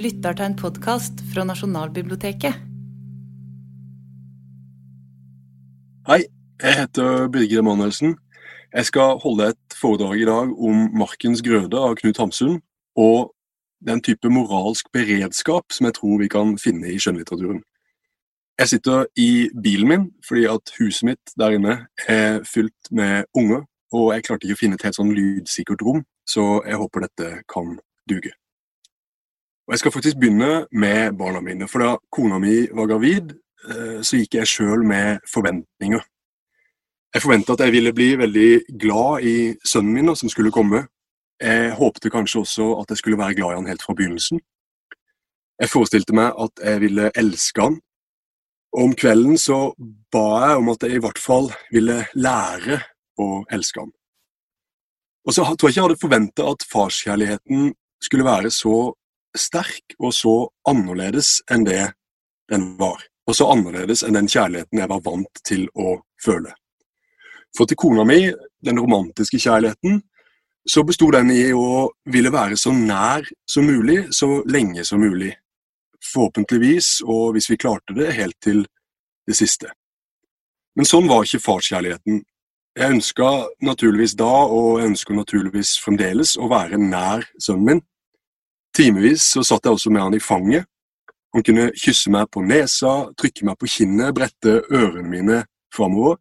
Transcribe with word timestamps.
lytter 0.00 0.32
til 0.32 0.48
en 0.48 0.56
podkast 0.56 1.20
fra 1.32 1.44
Nasjonalbiblioteket. 1.44 2.56
Hei, 6.08 6.22
jeg 6.62 6.76
heter 6.78 7.28
Birger 7.28 7.60
Emanuelsen. 7.60 8.14
Jeg 8.72 8.86
skal 8.88 9.18
holde 9.20 9.50
et 9.52 9.76
foredrag 9.76 10.22
i 10.22 10.24
dag 10.24 10.54
om 10.56 10.86
Markens 10.96 11.42
grøde 11.44 11.76
av 11.76 11.98
Knut 12.00 12.20
Hamsun, 12.22 12.62
og 12.96 13.34
den 13.84 14.00
type 14.00 14.32
moralsk 14.32 14.88
beredskap 14.92 15.68
som 15.74 15.90
jeg 15.90 15.98
tror 16.00 16.18
vi 16.22 16.32
kan 16.32 16.56
finne 16.60 16.88
i 16.88 16.98
skjønnlitteraturen. 17.00 17.60
Jeg 18.60 18.72
sitter 18.72 19.06
i 19.20 19.48
bilen 19.62 19.88
min 19.88 20.10
fordi 20.24 20.48
at 20.48 20.72
huset 20.78 21.10
mitt 21.12 21.36
der 21.40 21.56
inne 21.56 21.78
er 22.08 22.40
fylt 22.48 22.90
med 22.90 23.28
unger, 23.36 23.66
og 23.92 24.12
jeg 24.14 24.24
klarte 24.24 24.48
ikke 24.48 24.56
å 24.56 24.64
finne 24.64 24.80
et 24.80 24.88
helt 24.88 24.96
sånn 24.96 25.16
lydsikkert 25.16 25.84
rom, 25.84 26.04
så 26.28 26.62
jeg 26.64 26.80
håper 26.80 27.08
dette 27.08 27.32
kan 27.52 27.76
duge. 28.08 28.32
Og 29.70 29.74
Jeg 29.74 29.78
skal 29.78 29.92
faktisk 29.92 30.16
begynne 30.18 30.66
med 30.72 31.12
barna 31.14 31.38
mine. 31.40 31.68
For 31.70 31.78
da 31.78 31.90
kona 32.10 32.40
mi 32.42 32.66
var 32.74 32.88
gravid, 32.90 33.36
eh, 33.70 34.00
så 34.02 34.18
gikk 34.18 34.34
jeg 34.34 34.50
sjøl 34.50 34.82
med 34.82 35.20
forventninger. 35.30 36.00
Jeg 37.14 37.22
forventa 37.22 37.52
at 37.52 37.60
jeg 37.60 37.72
ville 37.76 37.92
bli 37.94 38.16
veldig 38.18 38.50
glad 38.82 39.22
i 39.22 39.54
sønnen 39.62 39.92
min 39.94 40.16
som 40.16 40.28
skulle 40.28 40.50
komme. 40.50 40.88
Jeg 41.40 41.70
håpte 41.78 42.10
kanskje 42.10 42.40
også 42.40 42.80
at 42.80 42.90
jeg 42.90 42.98
skulle 42.98 43.18
være 43.18 43.34
glad 43.34 43.52
i 43.52 43.54
han 43.60 43.70
helt 43.70 43.82
fra 43.82 43.94
begynnelsen. 43.94 44.40
Jeg 45.60 45.70
forestilte 45.70 46.18
meg 46.18 46.34
at 46.34 46.66
jeg 46.66 46.80
ville 46.80 47.10
elske 47.14 47.62
han. 47.62 47.80
Og 48.74 48.84
om 48.88 48.94
kvelden 48.94 49.38
så 49.38 49.72
ba 50.10 50.48
jeg 50.48 50.56
om 50.64 50.68
at 50.74 50.82
jeg 50.82 50.98
i 50.98 51.04
hvert 51.06 51.18
fall 51.18 51.52
ville 51.70 52.06
lære 52.14 52.82
å 53.22 53.44
elske 53.46 53.86
han. 53.86 53.94
Og 55.26 55.32
så 55.32 55.44
tror 55.46 55.70
jeg 55.70 55.76
ikke 55.76 55.78
jeg 55.78 55.88
hadde 55.88 56.02
forventa 56.02 56.50
at 56.50 56.66
farskjærligheten 56.72 57.70
skulle 58.02 58.26
være 58.26 58.50
så 58.50 58.96
sterk 59.38 59.94
og 59.98 60.14
så 60.16 60.34
annerledes 60.68 61.38
enn 61.50 61.66
det 61.68 61.92
den 62.50 62.74
var. 62.80 63.02
Og 63.28 63.36
så 63.38 63.46
annerledes 63.52 64.02
enn 64.02 64.16
den 64.18 64.30
kjærligheten 64.30 64.80
jeg 64.82 64.90
var 64.90 65.02
vant 65.06 65.42
til 65.46 65.68
å 65.78 66.00
føle. 66.22 66.52
For 67.56 67.66
til 67.66 67.78
kona 67.78 68.04
mi, 68.06 68.30
den 68.62 68.78
romantiske 68.78 69.38
kjærligheten, 69.42 70.00
så 70.70 70.84
besto 70.86 71.08
den 71.14 71.30
i 71.32 71.50
å 71.56 71.90
ville 72.12 72.32
være 72.32 72.58
så 72.60 72.72
nær 72.74 73.26
som 73.48 73.66
mulig, 73.66 74.04
så 74.14 74.42
lenge 74.46 74.84
som 74.86 75.02
mulig. 75.02 75.32
Forhåpentligvis, 76.12 77.00
og 77.06 77.34
hvis 77.34 77.50
vi 77.50 77.58
klarte 77.60 77.96
det, 77.96 78.12
helt 78.16 78.36
til 78.44 78.64
det 79.28 79.36
siste. 79.38 79.70
Men 80.78 80.88
sånn 80.88 81.08
var 81.10 81.26
ikke 81.26 81.42
farskjærligheten. 81.44 82.22
Jeg 82.78 82.94
ønska 82.94 83.30
naturligvis 83.66 84.14
da, 84.18 84.30
og 84.46 84.78
jeg 84.78 84.92
ønsker 84.92 85.16
naturligvis 85.18 85.74
fremdeles, 85.82 86.36
å 86.38 86.48
være 86.50 86.78
nær 86.80 87.26
sønnen 87.42 87.66
min. 87.66 87.82
Timevis 88.76 89.32
så 89.34 89.42
satt 89.46 89.66
jeg 89.66 89.76
også 89.76 89.90
med 89.90 90.02
han 90.02 90.14
i 90.14 90.22
fanget. 90.22 90.66
Han 91.34 91.44
kunne 91.46 91.70
kysse 91.78 92.10
meg 92.10 92.30
på 92.32 92.42
nesa, 92.42 93.10
trykke 93.18 93.46
meg 93.46 93.58
på 93.58 93.70
kinnet, 93.70 94.14
brette 94.14 94.60
ørene 94.70 95.08
mine 95.10 95.40
framover. 95.74 96.18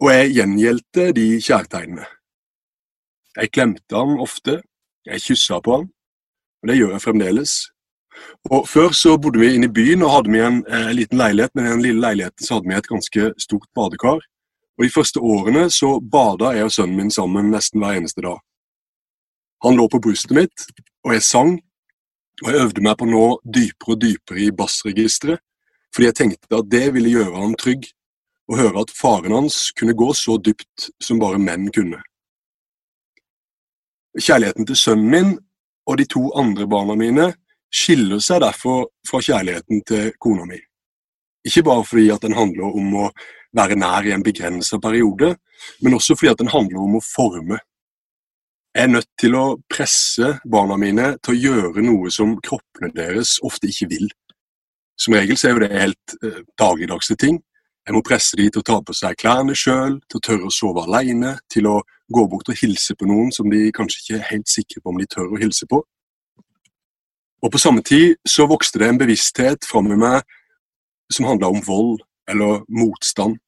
Og 0.00 0.12
jeg 0.12 0.34
gjengjeldte 0.36 1.10
de 1.16 1.26
kjærtegnene. 1.44 2.06
Jeg 3.36 3.52
klemte 3.54 3.96
han 3.96 4.20
ofte, 4.20 4.60
jeg 5.06 5.22
kyssa 5.22 5.60
på 5.64 5.76
han, 5.76 5.86
og 6.60 6.68
det 6.68 6.76
gjør 6.76 6.96
jeg 6.96 7.04
fremdeles. 7.04 7.54
Og 8.50 8.68
Før 8.68 8.92
så 8.96 9.16
bodde 9.16 9.40
vi 9.40 9.54
inne 9.54 9.68
i 9.68 9.72
byen 9.72 10.02
og 10.04 10.12
hadde 10.16 10.32
vi 10.32 10.42
en 10.44 10.60
eh, 10.66 10.90
liten 10.96 11.20
leilighet, 11.20 11.54
men 11.54 11.66
i 11.66 11.70
den 11.70 11.84
lille 11.84 12.04
leiligheten 12.04 12.44
så 12.44 12.58
hadde 12.58 12.68
vi 12.68 12.76
et 12.76 12.90
ganske 12.90 13.32
stort 13.38 13.68
badekar. 13.76 14.20
Og 14.78 14.84
De 14.84 14.92
første 14.92 15.20
årene 15.20 15.70
så 15.70 16.00
bada 16.00 16.54
jeg 16.56 16.68
og 16.68 16.72
sønnen 16.72 16.96
min 16.96 17.12
sammen 17.12 17.50
nesten 17.52 17.80
hver 17.80 18.00
eneste 18.00 18.24
dag. 18.24 18.40
Han 19.64 19.76
lå 19.76 19.88
på 19.92 20.00
brystet 20.00 20.36
mitt, 20.36 20.66
og 21.06 21.14
jeg 21.16 21.26
sang. 21.26 21.56
Og 22.40 22.48
jeg 22.48 22.64
øvde 22.64 22.84
meg 22.84 22.96
på 22.96 23.06
å 23.06 23.10
nå 23.10 23.24
dypere 23.44 23.94
og 23.94 24.00
dypere 24.00 24.44
i 24.46 24.52
bassregisteret, 24.56 25.42
fordi 25.92 26.06
jeg 26.06 26.16
tenkte 26.16 26.60
at 26.60 26.70
det 26.72 26.86
ville 26.94 27.12
gjøre 27.12 27.42
han 27.42 27.56
trygg, 27.60 27.88
å 28.50 28.56
høre 28.58 28.82
at 28.82 28.94
faren 28.94 29.34
hans 29.36 29.68
kunne 29.78 29.94
gå 29.94 30.08
så 30.16 30.38
dypt 30.42 30.88
som 31.02 31.20
bare 31.22 31.38
menn 31.38 31.68
kunne. 31.74 32.00
Kjærligheten 34.18 34.66
til 34.66 34.78
sønnen 34.78 35.10
min 35.12 35.36
og 35.86 36.00
de 36.00 36.06
to 36.10 36.24
andre 36.38 36.66
barna 36.70 36.96
mine 36.98 37.28
skiller 37.70 38.18
seg 38.24 38.42
derfor 38.42 38.88
fra 39.06 39.20
kjærligheten 39.22 39.84
til 39.86 40.10
kona 40.18 40.48
mi. 40.48 40.58
Ikke 41.46 41.62
bare 41.68 41.84
fordi 41.86 42.08
at 42.12 42.24
den 42.26 42.34
handler 42.36 42.74
om 42.74 42.96
å 43.04 43.06
være 43.56 43.78
nær 43.78 44.06
i 44.06 44.14
en 44.14 44.24
begrensa 44.26 44.80
periode, 44.82 45.34
men 45.80 45.94
også 45.94 46.16
fordi 46.18 46.32
at 46.32 46.42
den 46.42 46.50
handler 46.52 46.82
om 46.82 46.98
å 46.98 47.04
forme 47.04 47.60
jeg 48.74 48.86
er 48.86 48.92
nødt 48.92 49.08
til 49.18 49.34
å 49.34 49.44
presse 49.70 50.36
barna 50.46 50.76
mine 50.78 51.16
til 51.24 51.34
å 51.34 51.40
gjøre 51.40 51.82
noe 51.82 52.10
som 52.14 52.36
kroppene 52.38 52.92
deres 52.94 53.38
ofte 53.46 53.66
ikke 53.70 53.88
vil. 53.90 54.10
Som 55.00 55.16
regel 55.16 55.38
så 55.38 55.48
er 55.48 55.56
jo 55.56 55.62
det 55.64 55.70
helt 55.74 56.14
eh, 56.22 56.42
dagligdagse 56.60 57.16
ting. 57.18 57.40
Jeg 57.86 57.96
må 57.96 58.02
presse 58.06 58.36
dem 58.38 58.50
til 58.52 58.62
å 58.62 58.68
ta 58.68 58.76
på 58.84 58.94
seg 58.94 59.16
klærne 59.18 59.56
sjøl, 59.58 59.96
til 60.06 60.20
å 60.20 60.22
tørre 60.22 60.46
å 60.46 60.54
sove 60.54 60.84
alene, 60.84 61.38
til 61.50 61.66
å 61.66 61.80
gå 62.12 62.26
bort 62.30 62.50
og 62.52 62.60
hilse 62.60 62.94
på 62.94 63.08
noen 63.08 63.32
som 63.34 63.50
de 63.50 63.70
kanskje 63.74 64.02
ikke 64.02 64.18
er 64.20 64.28
helt 64.28 64.50
sikre 64.52 64.82
på 64.82 64.92
om 64.92 65.00
de 65.00 65.08
tør 65.10 65.32
å 65.32 65.40
hilse 65.40 65.66
på. 65.70 65.80
Og 67.40 67.50
På 67.50 67.58
samme 67.58 67.82
tid 67.82 68.20
så 68.28 68.46
vokste 68.46 68.82
det 68.82 68.90
en 68.90 69.00
bevissthet 69.00 69.66
fram 69.66 69.88
i 69.90 69.98
meg 69.98 70.22
som 71.10 71.26
handla 71.26 71.48
om 71.50 71.62
vold 71.66 72.04
eller 72.30 72.60
motstand. 72.68 73.40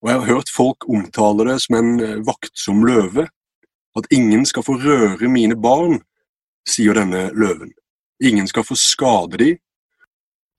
Og 0.00 0.08
Jeg 0.08 0.20
har 0.20 0.30
hørt 0.30 0.54
folk 0.54 0.88
omtale 0.88 1.50
det 1.50 1.58
som 1.66 1.76
en 1.76 1.98
eh, 2.00 2.20
vaktsom 2.24 2.86
løve, 2.86 3.26
at 3.98 4.10
ingen 4.14 4.46
skal 4.46 4.64
få 4.66 4.78
røre 4.82 5.28
mine 5.30 5.56
barn, 5.56 6.00
sier 6.68 6.96
denne 6.98 7.28
løven. 7.34 7.72
Ingen 8.22 8.48
skal 8.50 8.66
få 8.66 8.76
skade 8.78 9.40
de. 9.40 9.50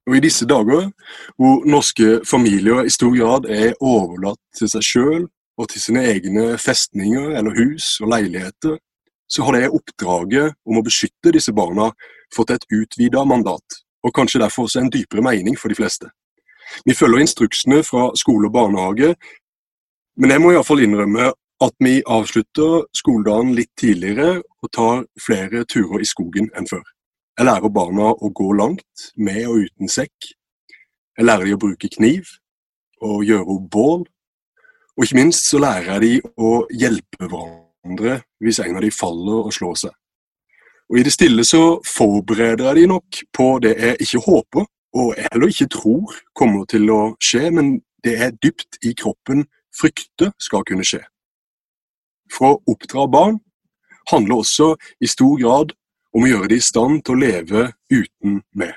Og 0.09 0.17
i 0.17 0.23
disse 0.23 0.45
dager, 0.50 0.89
hvor 1.38 1.66
norske 1.69 2.22
familier 2.25 2.85
i 2.88 2.94
stor 2.94 3.13
grad 3.13 3.50
er 3.51 3.75
overlatt 3.79 4.41
til 4.57 4.72
seg 4.72 4.85
sjøl 4.85 5.25
og 5.59 5.67
til 5.69 5.83
sine 5.83 6.05
egne 6.07 6.53
festninger 6.57 7.35
eller 7.38 7.57
hus 7.57 7.97
og 8.01 8.13
leiligheter, 8.16 8.79
så 9.29 9.44
har 9.45 9.57
det 9.57 9.69
oppdraget 9.69 10.56
om 10.66 10.79
å 10.79 10.85
beskytte 10.85 11.33
disse 11.35 11.53
barna 11.53 11.91
fått 12.33 12.56
et 12.56 12.66
utvida 12.73 13.21
mandat, 13.27 13.83
og 14.01 14.16
kanskje 14.16 14.41
derfor 14.41 14.66
også 14.66 14.81
en 14.81 14.89
dypere 14.94 15.21
mening 15.25 15.57
for 15.59 15.69
de 15.69 15.77
fleste. 15.77 16.09
Vi 16.85 16.95
følger 16.97 17.21
instruksene 17.21 17.83
fra 17.85 18.09
skole 18.17 18.50
og 18.50 18.56
barnehage, 18.56 19.13
men 20.17 20.33
jeg 20.33 20.41
må 20.41 20.53
iallfall 20.53 20.81
innrømme 20.85 21.31
at 21.59 21.75
vi 21.83 21.99
avslutter 22.07 22.85
skoledagen 22.95 23.51
litt 23.57 23.71
tidligere 23.79 24.39
og 24.63 24.71
tar 24.75 25.03
flere 25.19 25.65
turer 25.67 26.03
i 26.03 26.07
skogen 26.07 26.47
enn 26.55 26.67
før. 26.69 26.83
Jeg 27.39 27.47
lærer 27.47 27.71
barna 27.71 28.11
å 28.11 28.31
gå 28.35 28.51
langt, 28.55 29.09
med 29.15 29.45
og 29.47 29.65
uten 29.67 29.91
sekk. 29.91 30.31
Jeg 31.17 31.27
lærer 31.27 31.47
dem 31.47 31.59
å 31.59 31.63
bruke 31.63 31.91
kniv 31.91 32.31
og 33.03 33.23
gjøre 33.27 33.55
opp 33.55 33.67
bål. 33.71 34.07
Og 34.95 35.05
ikke 35.05 35.19
minst 35.19 35.47
så 35.47 35.59
lærer 35.63 35.93
jeg 35.93 36.01
dem 36.05 36.33
å 36.43 36.53
hjelpe 36.71 37.27
hverandre 37.27 38.19
hvis 38.43 38.59
en 38.63 38.79
av 38.79 38.83
dem 38.83 38.95
faller 38.95 39.45
og 39.47 39.55
slår 39.55 39.77
seg. 39.85 39.95
Og 40.89 40.99
I 40.99 41.05
det 41.05 41.13
stille 41.13 41.45
så 41.47 41.63
forbereder 41.85 42.65
jeg 42.71 42.81
dem 42.81 42.95
nok 42.95 43.21
på 43.35 43.51
det 43.63 43.75
jeg 43.77 44.01
ikke 44.07 44.23
håper, 44.25 44.67
og 44.99 45.13
heller 45.19 45.51
ikke 45.51 45.69
tror 45.75 46.17
kommer 46.33 46.65
til 46.71 46.89
å 46.91 47.01
skje, 47.21 47.51
men 47.53 47.77
det 48.03 48.15
er 48.17 48.35
dypt 48.41 48.79
i 48.87 48.95
kroppen 48.97 49.45
frykter 49.75 50.33
skal 50.41 50.65
kunne 50.67 50.87
skje 50.87 51.03
for 52.34 52.56
å 52.57 52.73
oppdra 52.73 53.07
barn 53.12 53.40
handler 54.12 54.41
også 54.41 54.73
i 55.01 55.07
stor 55.09 55.38
grad 55.41 55.73
om 56.16 56.25
å 56.25 56.29
gjøre 56.29 56.50
dem 56.51 56.62
i 56.62 56.66
stand 56.66 57.03
til 57.06 57.16
å 57.16 57.22
leve 57.22 57.66
uten 57.91 58.41
meg. 58.57 58.73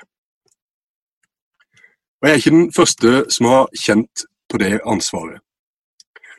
Og 2.21 2.29
Jeg 2.29 2.33
er 2.33 2.39
ikke 2.39 2.55
den 2.55 2.71
første 2.71 3.13
som 3.35 3.49
har 3.51 3.65
kjent 3.75 4.25
på 4.49 4.59
det 4.61 4.77
ansvaret. 4.87 5.41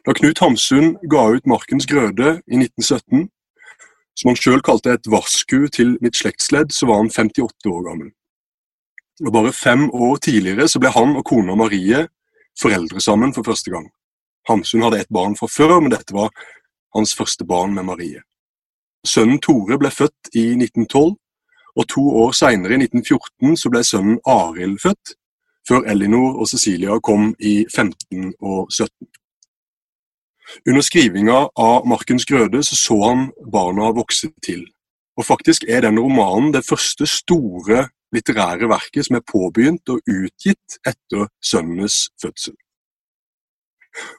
Da 0.04 0.12
Knut 0.12 0.38
Hamsun 0.38 0.96
ga 1.10 1.22
ut 1.32 1.46
'Markens 1.46 1.86
grøde' 1.86 2.40
i 2.46 2.56
1917, 2.56 3.28
som 4.16 4.28
han 4.28 4.36
sjøl 4.36 4.62
kalte 4.62 4.92
et 4.92 5.08
varsku 5.10 5.68
til 5.68 5.98
mitt 6.00 6.16
slektsledd, 6.16 6.72
så 6.72 6.86
var 6.86 7.02
han 7.02 7.10
58 7.10 7.70
år 7.72 7.82
gammel. 7.88 8.10
Og 9.26 9.32
Bare 9.32 9.52
fem 9.52 9.90
år 9.90 10.16
tidligere 10.16 10.68
så 10.68 10.78
ble 10.78 10.90
han 10.90 11.16
og 11.16 11.24
kona 11.24 11.54
Marie 11.54 12.06
foreldre 12.60 13.00
sammen 13.00 13.34
for 13.34 13.42
første 13.42 13.70
gang. 13.70 13.88
Hamsun 14.48 14.82
hadde 14.82 15.00
ett 15.00 15.12
barn 15.12 15.36
fra 15.36 15.48
før, 15.48 15.80
men 15.80 15.90
dette 15.90 16.14
var 16.14 16.30
hans 16.94 17.14
første 17.16 17.44
barn 17.44 17.74
med 17.74 17.86
Marie. 17.88 18.22
Sønnen 19.06 19.40
Tore 19.40 19.78
ble 19.78 19.90
født 19.92 20.32
i 20.34 20.46
1912, 20.54 21.16
og 21.74 21.88
to 21.90 22.04
år 22.22 22.32
seinere, 22.32 22.76
i 22.76 22.86
1914, 22.86 23.56
så 23.58 23.70
ble 23.72 23.82
sønnen 23.84 24.20
Arild 24.26 24.78
født, 24.82 25.16
før 25.68 25.84
Elinor 25.90 26.38
og 26.40 26.48
Cecilia 26.48 26.98
kom 27.02 27.32
i 27.40 27.64
15 27.74 28.34
og 28.40 28.72
17. 28.72 28.90
Under 30.68 30.84
skrivinga 30.84 31.38
av 31.56 31.86
Markens 31.88 32.26
grøde 32.28 32.60
så, 32.62 32.76
så 32.76 32.98
han 33.02 33.28
barna 33.52 33.90
vokse 33.96 34.30
til, 34.44 34.62
og 35.16 35.26
faktisk 35.26 35.64
er 35.68 35.86
den 35.86 35.98
romanen 35.98 36.52
det 36.54 36.64
første 36.68 37.08
store 37.08 37.88
litterære 38.14 38.68
verket 38.70 39.08
som 39.08 39.18
er 39.18 39.26
påbegynt 39.26 39.90
og 39.90 40.02
utgitt 40.04 40.78
etter 40.86 41.26
sønnenes 41.42 42.10
fødsel. 42.22 42.54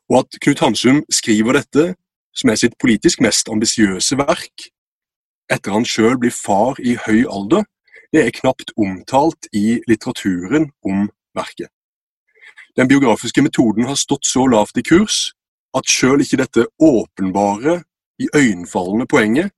Og 0.10 0.24
at 0.24 0.39
Knut 0.42 0.63
Hansum 0.63 1.04
skriver 1.12 1.60
dette, 1.60 1.94
som 2.36 2.52
er 2.52 2.60
sitt 2.60 2.76
politisk 2.82 3.22
mest 3.24 3.50
ambisiøse 3.52 4.18
verk, 4.20 4.68
etter 5.52 5.76
han 5.76 5.86
sjøl 5.88 6.18
blir 6.20 6.34
far 6.34 6.80
i 6.82 6.98
høy 7.06 7.24
alder, 7.30 7.66
det 8.14 8.26
er 8.26 8.36
knapt 8.36 8.72
omtalt 8.80 9.48
i 9.54 9.82
litteraturen 9.90 10.70
om 10.86 11.10
verket. 11.36 11.70
Den 12.76 12.88
biografiske 12.88 13.42
metoden 13.42 13.88
har 13.88 13.96
stått 14.00 14.28
så 14.28 14.46
lavt 14.52 14.78
i 14.78 14.84
kurs 14.84 15.34
at 15.76 15.92
sjøl 15.92 16.24
ikke 16.24 16.40
dette 16.40 16.68
åpenbare, 16.80 17.82
iøynefallende 18.20 19.08
poenget 19.12 19.52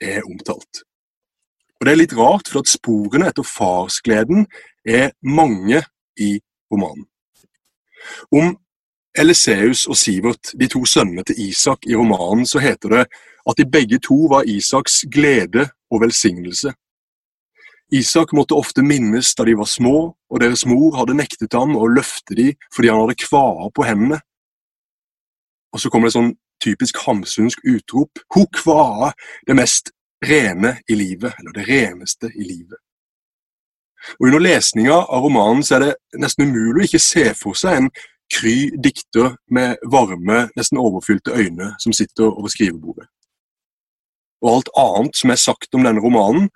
er 0.00 0.24
omtalt. 0.28 0.84
Og 1.80 1.86
Det 1.86 1.92
er 1.92 2.00
litt 2.02 2.16
rart, 2.16 2.48
for 2.48 2.60
at 2.60 2.68
sporene 2.68 3.30
etter 3.30 3.46
farsgleden 3.46 4.44
er 4.84 5.14
mange 5.24 5.80
i 6.20 6.34
romanen. 6.72 7.06
Om 8.32 8.52
Eliseus 9.20 9.86
og 9.86 9.96
Sivert, 9.96 10.52
de 10.60 10.68
to 10.70 10.84
sønnene 10.88 11.24
til 11.26 11.40
Isak 11.50 11.86
i 11.86 11.96
romanen, 11.96 12.46
så 12.46 12.58
heter 12.62 12.94
det 12.94 13.04
at 13.48 13.58
de 13.58 13.66
begge 13.70 13.98
to 13.98 14.16
var 14.30 14.48
Isaks 14.48 15.04
glede 15.12 15.68
og 15.90 16.00
velsignelse. 16.04 16.72
Isak 17.92 18.32
måtte 18.32 18.54
ofte 18.54 18.82
minnes 18.86 19.34
da 19.34 19.44
de 19.44 19.56
var 19.58 19.66
små, 19.66 20.14
og 20.30 20.40
deres 20.40 20.62
mor 20.66 20.94
hadde 20.96 21.16
nektet 21.18 21.56
ham 21.58 21.74
å 21.76 21.88
løfte 21.90 22.36
dem 22.38 22.52
fordi 22.74 22.92
han 22.92 23.02
hadde 23.02 23.18
kvaer 23.18 23.72
på 23.74 23.86
hendene. 23.86 24.20
Og 25.74 25.82
så 25.82 25.90
kommer 25.90 26.08
det 26.08 26.14
sånn 26.14 26.36
typisk 26.62 27.00
hamsunsk 27.06 27.64
utrop. 27.66 28.22
Ho 28.36 28.44
kvae, 28.54 29.10
det 29.46 29.56
mest 29.58 29.90
rene 30.22 30.76
i 30.88 30.98
livet, 30.98 31.34
eller 31.38 31.56
det 31.56 31.66
reneste 31.66 32.30
i 32.30 32.46
livet. 32.46 32.78
Og 34.20 34.28
Under 34.28 34.40
lesninga 34.40 34.96
av 34.96 35.26
romanen 35.26 35.64
så 35.66 35.76
er 35.76 35.84
det 35.84 36.20
nesten 36.22 36.48
umulig 36.48 36.84
å 36.84 36.88
ikke 36.88 37.02
se 37.04 37.26
for 37.36 37.58
seg 37.58 37.76
en 37.76 37.90
kry 38.34 38.70
dikter 38.84 39.36
med 39.50 39.76
varme, 39.92 40.48
nesten 40.56 40.78
overfylte 40.78 41.34
øyne 41.36 41.74
som 41.82 41.92
sitter 41.92 42.30
over 42.30 42.48
skrivebordet. 42.48 43.06
Og 44.42 44.54
alt 44.54 44.70
annet 44.78 45.16
som 45.16 45.30
er 45.30 45.40
sagt 45.40 45.74
om 45.74 45.84
denne 45.84 46.00
romanen, 46.00 46.48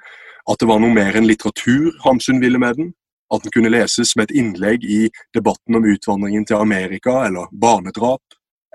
at 0.51 0.61
det 0.61 0.69
var 0.69 0.81
noe 0.81 0.93
mer 0.93 1.17
enn 1.17 1.29
litteratur 1.29 1.93
Hamsun 2.05 2.41
ville 2.41 2.61
med 2.61 2.79
den, 2.79 2.93
at 3.35 3.45
den 3.45 3.53
kunne 3.53 3.73
leses 3.73 4.13
som 4.13 4.23
et 4.23 4.33
innlegg 4.33 4.85
i 4.85 5.09
debatten 5.35 5.77
om 5.79 5.87
utvandringen 5.89 6.45
til 6.47 6.61
Amerika 6.61 7.25
eller 7.27 7.49
barnedrap, 7.53 8.23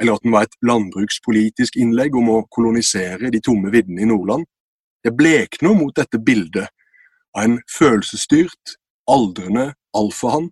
eller 0.01 0.15
at 0.15 0.23
den 0.23 0.33
var 0.33 0.47
et 0.47 0.57
landbrukspolitisk 0.65 1.77
innlegg 1.77 2.15
om 2.15 2.31
å 2.33 2.43
kolonisere 2.51 3.31
de 3.33 3.41
tomme 3.45 3.71
viddene 3.73 4.03
i 4.03 4.09
Nordland, 4.09 4.45
det 5.03 5.15
blekner 5.15 5.75
mot 5.77 5.95
dette 5.95 6.19
bildet 6.19 6.67
av 7.37 7.45
en 7.45 7.59
følelsesstyrt, 7.71 8.75
aldrende 9.09 9.73
alfahann 9.95 10.49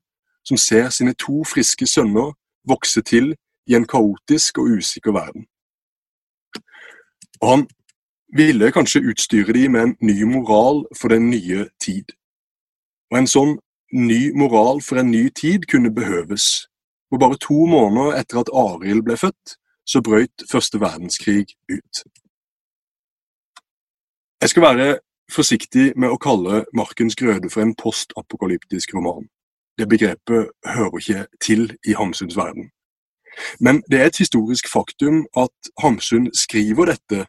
som 0.48 0.58
ser 0.58 0.90
sine 0.94 1.14
to 1.20 1.44
friske 1.48 1.88
sønner 1.90 2.34
vokse 2.68 3.02
til 3.02 3.36
i 3.68 3.76
en 3.76 3.88
kaotisk 3.88 4.58
og 4.58 4.78
usikker 4.78 5.12
verden. 5.12 5.48
Og 7.42 7.50
han 7.50 7.68
ville 8.36 8.72
kanskje 8.72 9.04
utstyre 9.10 9.54
de 9.54 9.70
med 9.70 9.82
en 9.82 9.96
ny 10.02 10.24
moral 10.24 10.86
for 11.00 11.08
den 11.08 11.30
nye 11.30 11.68
tid. 11.84 12.12
Og 13.12 13.20
en 13.22 13.30
sånn 13.30 13.58
ny 13.94 14.32
moral 14.36 14.82
for 14.84 15.00
en 15.00 15.12
ny 15.12 15.30
tid 15.30 15.68
kunne 15.72 15.94
behøves. 15.94 16.68
Og 17.12 17.20
bare 17.20 17.40
to 17.40 17.66
måneder 17.66 18.20
etter 18.20 18.42
at 18.42 18.52
Arild 18.52 19.06
ble 19.08 19.18
født, 19.18 19.56
så 19.88 20.02
brøt 20.04 20.44
første 20.52 20.80
verdenskrig 20.80 21.46
ut. 21.72 22.04
Jeg 24.42 24.50
skal 24.50 24.64
være 24.64 25.00
forsiktig 25.32 25.94
med 25.96 26.12
å 26.12 26.20
kalle 26.20 26.66
Markens 26.76 27.16
grøde 27.16 27.50
for 27.50 27.64
en 27.64 27.76
postapokalyptisk 27.76 28.94
roman. 28.96 29.30
Det 29.78 29.90
begrepet 29.90 30.50
hører 30.66 30.98
ikke 31.00 31.26
til 31.42 31.78
i 31.88 31.94
Hamsuns 31.94 32.38
verden. 32.38 32.72
Men 33.60 33.84
det 33.92 34.00
er 34.02 34.10
et 34.10 34.18
historisk 34.18 34.70
faktum 34.72 35.26
at 35.38 35.72
Hamsun 35.82 36.32
skriver 36.34 36.90
dette 36.94 37.28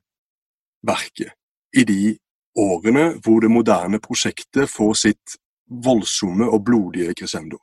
verket 0.83 1.35
i 1.77 1.85
de 1.85 2.17
årene 2.56 3.19
hvor 3.25 3.41
det 3.45 3.50
moderne 3.53 4.00
prosjektet 4.00 4.71
får 4.71 4.95
sitt 4.95 5.37
voldsomme 5.69 6.49
og 6.49 6.65
blodige 6.65 7.15
crescendo. 7.15 7.59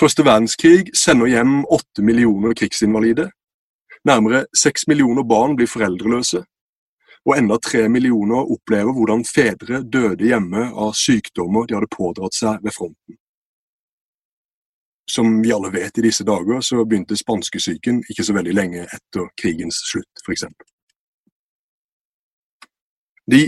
Første 0.00 0.24
verdenskrig 0.24 0.94
sender 0.96 1.28
hjem 1.28 1.66
åtte 1.68 2.02
millioner 2.02 2.56
krigsinvalide. 2.56 3.28
Nærmere 4.08 4.46
seks 4.56 4.88
millioner 4.88 5.22
barn 5.28 5.56
blir 5.56 5.68
foreldreløse 5.68 6.40
og 7.26 7.36
enda 7.38 7.58
tre 7.62 7.88
millioner 7.88 8.50
opplever 8.50 8.94
hvordan 8.96 9.24
fedre 9.26 9.82
døde 9.82 10.26
hjemme 10.26 10.70
av 10.72 10.94
sykdommer 10.98 11.68
de 11.68 11.76
hadde 11.76 11.90
pådratt 11.92 12.34
seg 12.34 12.64
ved 12.64 12.74
fronten. 12.74 13.18
Som 15.10 15.42
vi 15.42 15.52
alle 15.52 15.72
vet 15.72 15.98
i 15.98 16.04
disse 16.06 16.24
dager, 16.24 16.60
så 16.60 16.84
begynte 16.84 17.16
spanskesyken 17.18 18.02
ikke 18.10 18.24
så 18.24 18.36
veldig 18.36 18.54
lenge 18.54 18.84
etter 18.84 19.28
krigens 19.38 19.80
slutt, 19.90 20.22
f.eks. 20.26 20.44
De 23.32 23.42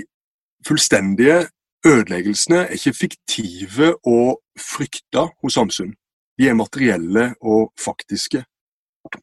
fullstendige 0.66 1.44
ødeleggelsene 1.86 2.64
er 2.64 2.74
ikke 2.78 2.96
fiktive 2.96 3.94
og 4.06 4.40
frykta 4.58 5.28
hos 5.42 5.54
Samsund. 5.54 5.94
De 6.38 6.48
er 6.48 6.58
materielle 6.58 7.34
og 7.40 7.72
faktiske. 7.78 8.44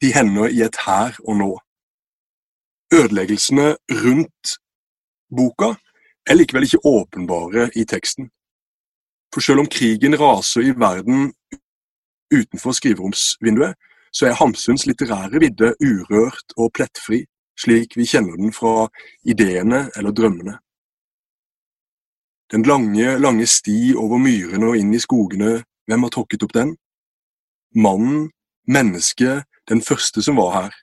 De 0.02 0.14
hender 0.14 0.48
i 0.48 0.62
et 0.64 0.78
her 0.86 1.18
og 1.28 1.38
nå 1.42 1.52
ødeleggelsene 2.94 3.76
rundt 4.04 4.58
boka 5.36 5.74
er 6.28 6.36
likevel 6.36 6.64
ikke 6.68 6.86
åpenbare 6.86 7.70
i 7.76 7.86
teksten. 7.86 8.30
For 9.34 9.42
selv 9.42 9.64
om 9.64 9.70
krigen 9.72 10.18
raser 10.20 10.62
i 10.62 10.74
verden 10.76 11.32
utenfor 12.32 12.76
skriveromsvinduet, 12.78 13.76
så 14.12 14.28
er 14.28 14.38
Hamsuns 14.40 14.86
litterære 14.88 15.40
vidde 15.40 15.74
urørt 15.80 16.56
og 16.58 16.74
plettfri, 16.76 17.24
slik 17.60 17.96
vi 17.96 18.08
kjenner 18.08 18.36
den 18.40 18.52
fra 18.56 18.90
ideene 19.24 19.86
eller 19.96 20.12
drømmene. 20.12 20.58
Den 22.52 22.68
lange, 22.68 23.16
lange 23.20 23.48
sti 23.48 23.94
over 23.96 24.20
myrene 24.20 24.74
og 24.74 24.78
inn 24.78 24.92
i 24.94 25.00
skogene, 25.00 25.62
hvem 25.88 26.04
har 26.04 26.12
tråkket 26.12 26.44
opp 26.44 26.56
den? 26.58 26.76
Mannen, 27.76 28.32
mennesket, 28.68 29.48
den 29.70 29.80
første 29.82 30.24
som 30.26 30.36
var 30.42 30.52
her, 30.58 30.74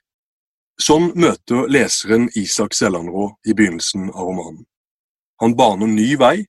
Sånn 0.79 1.09
møter 1.19 1.65
leseren 1.67 2.29
Isak 2.39 2.71
Sellanrå 2.77 3.25
i 3.43 3.51
begynnelsen 3.51 4.05
av 4.13 4.29
romanen. 4.29 4.61
Han 5.43 5.55
baner 5.59 5.91
ny 5.91 6.13
vei, 6.19 6.45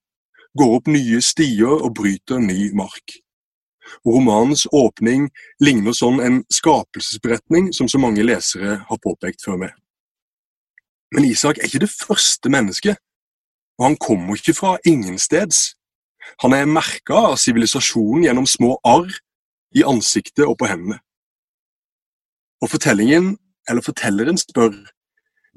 går 0.54 0.74
opp 0.76 0.90
nye 0.90 1.18
stier 1.22 1.72
og 1.72 1.96
bryter 1.98 2.38
ny 2.38 2.68
mark. 2.78 3.16
Romanens 4.06 4.66
åpning 4.72 5.28
ligner 5.60 5.94
sånn 5.96 6.20
en 6.24 6.40
skapelsesberetning 6.52 7.70
som 7.76 7.88
så 7.88 8.00
mange 8.02 8.24
lesere 8.24 8.80
har 8.86 9.02
påpekt 9.04 9.44
før 9.44 9.60
meg. 9.64 9.74
Men 11.14 11.26
Isak 11.26 11.58
er 11.58 11.66
ikke 11.66 11.82
det 11.84 11.92
første 11.92 12.52
mennesket, 12.52 13.00
og 13.80 13.88
han 13.88 13.98
kommer 13.98 14.38
ikke 14.38 14.54
fra 14.54 14.76
ingensteds. 14.86 15.74
Han 16.44 16.54
er 16.54 16.68
merka 16.70 17.16
av 17.32 17.38
sivilisasjonen 17.40 18.28
gjennom 18.28 18.46
små 18.46 18.76
arr 18.86 19.10
i 19.74 19.84
ansiktet 19.86 20.44
og 20.46 20.58
på 20.60 20.68
hendene. 20.70 21.00
Og 22.60 22.70
fortellingen 22.70 23.34
eller 23.70 23.84
fortelleren 23.84 24.38
spør 24.38 24.74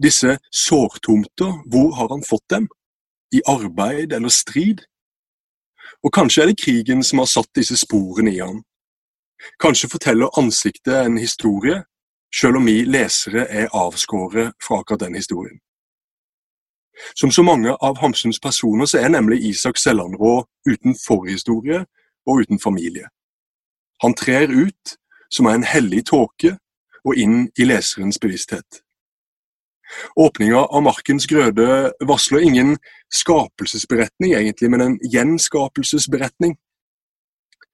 disse 0.02 0.38
sårtomter, 0.52 1.52
hvor 1.70 1.94
har 1.98 2.10
han 2.14 2.24
fått 2.26 2.46
dem? 2.50 2.68
I 3.34 3.42
arbeid 3.50 4.14
eller 4.14 4.30
strid? 4.30 4.86
Og 6.04 6.12
kanskje 6.14 6.44
er 6.44 6.52
det 6.52 6.60
krigen 6.60 7.04
som 7.04 7.22
har 7.22 7.30
satt 7.32 7.50
disse 7.56 7.78
sporene 7.80 8.34
i 8.34 8.40
han. 8.40 8.64
Kanskje 9.60 9.90
forteller 9.90 10.40
ansiktet 10.40 11.06
en 11.06 11.18
historie, 11.18 11.84
selv 12.36 12.58
om 12.60 12.66
vi 12.66 12.84
lesere 12.84 13.48
er 13.50 13.72
avskåret 13.72 14.54
fra 14.64 14.80
akkurat 14.80 15.00
den 15.00 15.16
historien. 15.16 15.60
Som 17.16 17.32
så 17.32 17.44
mange 17.44 17.76
av 17.82 17.98
Hamsuns 17.98 18.40
personer 18.40 18.86
så 18.86 19.00
er 19.00 19.10
nemlig 19.10 19.44
Isak 19.50 19.78
Sellandrå 19.78 20.44
uten 20.70 20.96
forhistorie 21.08 21.86
og 22.26 22.44
uten 22.44 22.60
familie. 22.60 23.08
Han 24.04 24.14
trer 24.14 24.52
ut 24.52 24.98
som 25.32 25.46
er 25.46 25.58
en 25.58 25.68
hellig 25.68 26.06
tåke 26.06 26.58
og 27.04 27.18
inn 27.18 27.48
i 27.58 27.66
leserens 27.66 28.20
bevissthet. 28.20 28.83
Åpninga 30.16 30.66
av 30.66 30.84
Markens 30.84 31.28
grøde 31.28 31.94
varsler 32.08 32.46
ingen 32.46 32.78
skapelsesberetning, 33.14 34.34
egentlig, 34.34 34.70
men 34.72 34.82
en 34.82 35.00
gjenskapelsesberetning. 35.12 36.56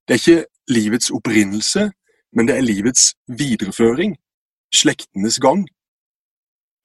Det 0.08 0.16
er 0.16 0.22
ikke 0.22 0.46
livets 0.74 1.12
opprinnelse, 1.12 1.90
men 2.36 2.48
det 2.48 2.58
er 2.58 2.66
livets 2.66 3.14
videreføring, 3.28 4.16
slektenes 4.74 5.40
gang. 5.40 5.66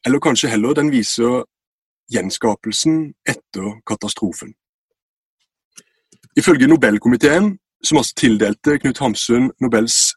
Eller 0.07 0.21
kanskje 0.21 0.51
heller 0.53 0.77
den 0.77 0.93
viser 0.93 1.45
gjenskapelsen 2.13 3.15
etter 3.29 3.81
katastrofen. 3.89 4.55
Ifølge 6.37 6.67
Nobelkomiteen, 6.67 7.59
som 7.85 7.99
også 7.99 8.15
tildelte 8.17 8.79
Knut 8.79 8.99
Hamsun 8.99 9.51
Nobels 9.61 10.15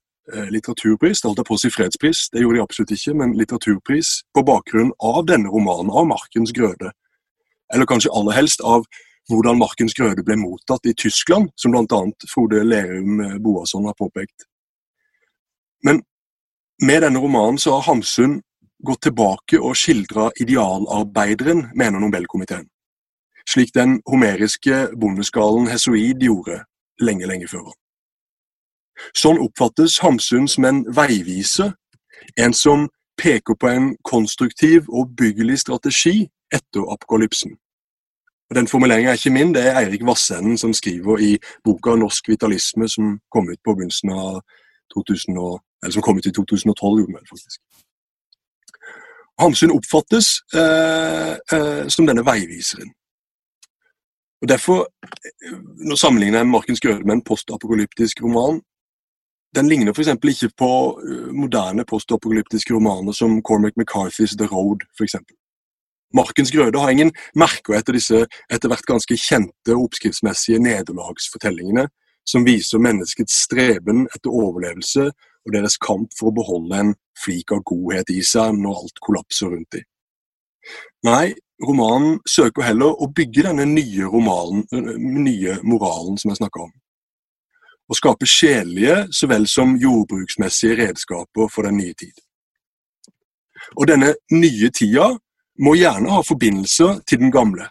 litteraturpris, 0.52 1.22
det 1.22 1.30
holdt 1.30 1.40
jeg 1.42 1.48
på 1.48 1.56
å 1.56 1.62
si 1.62 1.70
fredspris, 1.72 2.22
det 2.34 2.42
gjorde 2.44 2.60
de 2.60 2.64
absolutt 2.64 2.94
ikke, 2.96 3.14
men 3.16 3.36
litteraturpris 3.40 4.10
på 4.36 4.44
bakgrunn 4.48 4.92
av 5.00 5.22
denne 5.30 5.52
romanen, 5.54 5.92
av 5.92 6.08
Markens 6.10 6.52
grøde. 6.56 6.92
Eller 7.74 7.88
kanskje 7.88 8.12
aller 8.16 8.36
helst 8.36 8.64
av 8.64 8.84
hvordan 9.32 9.60
Markens 9.60 9.96
grøde 9.98 10.24
ble 10.24 10.38
mottatt 10.40 10.88
i 10.88 10.96
Tyskland, 10.96 11.52
som 11.56 11.74
bl.a. 11.74 12.02
Frode 12.32 12.64
Lerum 12.64 13.22
eh, 13.24 13.38
Boasson 13.44 13.88
har 13.88 13.98
påpekt. 14.00 14.48
Men 15.84 16.02
med 16.84 17.04
denne 17.04 17.20
romanen 17.20 17.60
så 17.60 17.76
har 17.76 17.88
Hamsun 17.90 18.40
gått 18.86 19.08
tilbake 19.08 19.60
og 19.60 19.76
skildra 19.78 20.30
idealarbeideren, 20.42 21.72
mener 21.76 22.00
Nobelkomiteen. 22.00 22.68
slik 23.48 23.72
den 23.74 24.02
homeriske 24.06 24.90
bondeskalen 25.00 25.70
Hesoid 25.72 26.20
gjorde 26.20 26.66
lenge, 27.00 27.26
lenge 27.26 27.48
før 27.48 27.70
han. 27.70 27.78
Sånn 29.18 29.40
oppfattes 29.42 30.00
Hamsun 30.04 30.48
som 30.48 30.66
en 30.66 30.84
veivise, 30.96 31.72
en 32.38 32.54
som 32.54 32.88
peker 33.18 33.56
på 33.60 33.70
en 33.70 33.96
konstruktiv 34.04 34.90
og 34.90 35.16
byggelig 35.18 35.60
strategi 35.66 36.28
etter 36.54 36.86
apokalypsen. 36.94 37.58
Og 38.50 38.56
Den 38.56 38.68
formuleringen 38.68 39.10
er 39.10 39.14
ikke 39.20 39.30
min, 39.30 39.54
det 39.54 39.66
er 39.68 39.80
Eirik 39.80 40.06
Vassenden 40.06 40.58
som 40.58 40.74
skriver 40.74 41.18
i 41.20 41.38
boka 41.64 41.96
'Norsk 41.96 42.30
vitalisme', 42.30 42.88
som 42.88 43.20
kom 43.34 43.50
ut 43.50 43.60
på 43.66 43.74
begynnelsen 43.76 44.10
av 44.10 44.42
2000, 44.94 45.60
eller 45.84 45.94
som 45.94 46.02
kom 46.02 46.18
ut 46.18 46.26
i 46.26 46.32
2012. 46.32 47.00
gjorde 47.00 47.28
faktisk. 47.30 47.60
Hamsun 49.40 49.72
oppfattes 49.72 50.28
eh, 50.54 51.34
eh, 51.54 51.88
som 51.88 52.08
denne 52.08 52.26
veiviseren. 52.26 52.90
Og 54.42 54.50
Derfor, 54.50 54.88
eh, 55.16 55.58
når 55.90 55.96
sammenligner 55.96 56.40
jeg 56.40 56.48
Markens 56.48 56.80
Grøde 56.80 57.06
med 57.06 57.14
en 57.14 57.28
postapokalyptisk 57.30 58.24
roman, 58.24 58.62
den 59.56 59.70
ligner 59.70 59.94
f.eks. 59.94 60.08
ikke 60.08 60.54
på 60.60 60.72
eh, 61.02 61.30
moderne 61.34 61.86
postapokalyptiske 61.88 62.74
romaner 62.74 63.16
som 63.16 63.42
Cormac 63.42 63.74
McCarthy's 63.80 64.36
The 64.38 64.48
Road. 64.52 64.84
Eksempel. 65.02 65.36
Markens 66.14 66.52
Grøde 66.52 66.80
har 66.80 66.90
ingen 66.90 67.12
merker 67.36 67.76
etter 67.76 67.96
disse 67.98 68.26
etter 68.54 68.72
hvert 68.72 68.88
ganske 68.88 69.18
kjente 69.20 69.76
oppskriftsmessige 69.76 70.60
nederlagsfortellingene 70.64 71.88
som 72.28 72.46
viser 72.48 72.84
menneskets 72.84 73.36
streben 73.48 74.06
etter 74.16 74.32
overlevelse 74.32 75.10
og 75.48 75.54
deres 75.56 75.78
kamp 75.80 76.12
for 76.18 76.30
å 76.30 76.38
beholde 76.40 76.80
en 76.80 76.96
flik 77.20 77.52
av 77.56 77.64
godhet 77.68 78.12
i 78.12 78.22
seg 78.26 78.56
når 78.56 78.82
alt 78.84 79.04
kollapser 79.04 79.52
rundt 79.52 79.70
dem. 79.76 79.86
Nei, 81.08 81.36
romanen 81.64 82.18
søker 82.28 82.66
heller 82.68 83.00
å 83.00 83.08
bygge 83.16 83.48
denne 83.48 83.68
nye, 83.70 84.08
romanen, 84.12 84.66
nye 85.24 85.56
moralen 85.64 86.20
som 86.20 86.34
jeg 86.34 86.42
snakker 86.42 86.68
om. 86.68 86.74
Og 87.88 87.96
skape 87.96 88.28
sjelelige 88.28 89.08
så 89.16 89.30
vel 89.32 89.48
som 89.48 89.78
jordbruksmessige 89.80 90.76
redskaper 90.82 91.48
for 91.54 91.68
den 91.68 91.78
nye 91.80 91.94
tid. 91.94 92.14
Og 93.78 93.88
denne 93.88 94.14
nye 94.32 94.70
tida 94.76 95.08
må 95.64 95.74
gjerne 95.80 96.12
ha 96.12 96.22
forbindelser 96.26 97.02
til 97.08 97.24
den 97.24 97.32
gamle. 97.32 97.70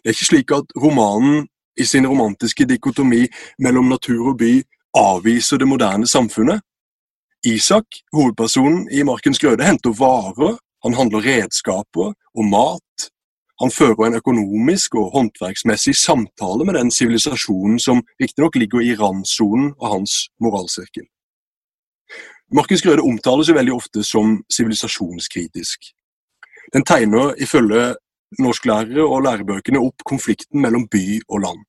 Det 0.00 0.10
er 0.10 0.16
ikke 0.16 0.30
slik 0.32 0.52
at 0.56 0.74
romanen 0.76 1.46
i 1.80 1.84
sin 1.84 2.06
romantiske 2.06 2.66
dikotomi 2.68 3.26
mellom 3.58 3.88
natur 3.88 4.32
og 4.32 4.38
by 4.40 4.52
avviser 4.96 5.60
det 5.60 5.68
moderne 5.68 6.08
samfunnet. 6.08 6.60
Isak, 7.46 7.86
hovedpersonen 8.12 8.88
i 8.92 9.02
Markens 9.02 9.38
grøde, 9.40 9.64
henter 9.64 9.94
varer, 9.96 10.58
han 10.84 10.94
handler 10.94 11.24
redskaper 11.24 12.12
og 12.12 12.44
mat. 12.44 12.89
Han 13.60 13.70
fører 13.70 14.06
en 14.06 14.16
økonomisk 14.16 14.94
og 14.96 15.10
håndverksmessig 15.14 15.94
samtale 15.96 16.64
med 16.64 16.78
den 16.78 16.90
sivilisasjonen 16.90 17.78
som 17.78 18.02
riktignok 18.22 18.56
ligger 18.56 18.80
i 18.80 18.94
randsonen 18.96 19.74
av 19.80 19.98
hans 19.98 20.14
moralsirkel. 20.40 21.04
Markens 22.54 22.82
Grøde 22.82 23.04
omtales 23.06 23.48
jo 23.48 23.54
veldig 23.54 23.74
ofte 23.74 24.02
som 24.02 24.40
sivilisasjonskritisk. 24.50 25.92
Den 26.74 26.84
tegner 26.84 27.34
ifølge 27.38 27.94
norsklærere 28.38 29.04
og 29.04 29.22
lærebøkene 29.26 29.82
opp 29.82 30.02
konflikten 30.06 30.62
mellom 30.62 30.88
by 30.88 31.20
og 31.28 31.44
land. 31.44 31.60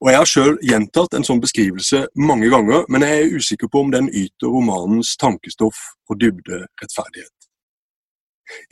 Og 0.00 0.10
Jeg 0.10 0.18
har 0.18 0.28
sjøl 0.28 0.58
gjentatt 0.62 1.14
en 1.16 1.24
sånn 1.24 1.40
beskrivelse 1.40 2.02
mange 2.20 2.50
ganger, 2.52 2.84
men 2.88 3.02
jeg 3.02 3.20
er 3.20 3.36
usikker 3.36 3.70
på 3.72 3.80
om 3.84 3.92
den 3.92 4.10
yter 4.12 4.52
romanens 4.52 5.14
tankestoff 5.16 5.78
og 6.10 6.20
dybde 6.20 6.66
rettferdighet. 6.82 7.32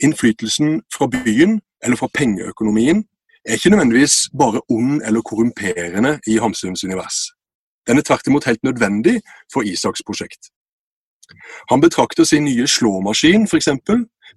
Innflytelsen 0.05 0.81
fra 0.93 1.07
byen, 1.11 1.59
eller 1.85 1.99
fra 1.99 2.09
pengeøkonomien, 2.13 3.03
er 3.45 3.53
ikke 3.53 3.69
nødvendigvis 3.69 4.15
bare 4.39 4.61
ond 4.69 5.01
eller 5.05 5.21
korrumperende 5.21 6.19
i 6.27 6.37
Hamsuns 6.37 6.83
univers. 6.83 7.17
Den 7.87 7.97
er 7.97 8.01
tvert 8.01 8.27
imot 8.27 8.45
helt 8.45 8.63
nødvendig 8.63 9.21
for 9.53 9.61
Isaks 9.61 10.01
prosjekt. 10.05 10.49
Han 11.71 11.81
betrakter 11.81 12.23
sin 12.23 12.45
nye 12.45 12.67
slåmaskin, 12.67 13.47
f.eks., 13.47 13.69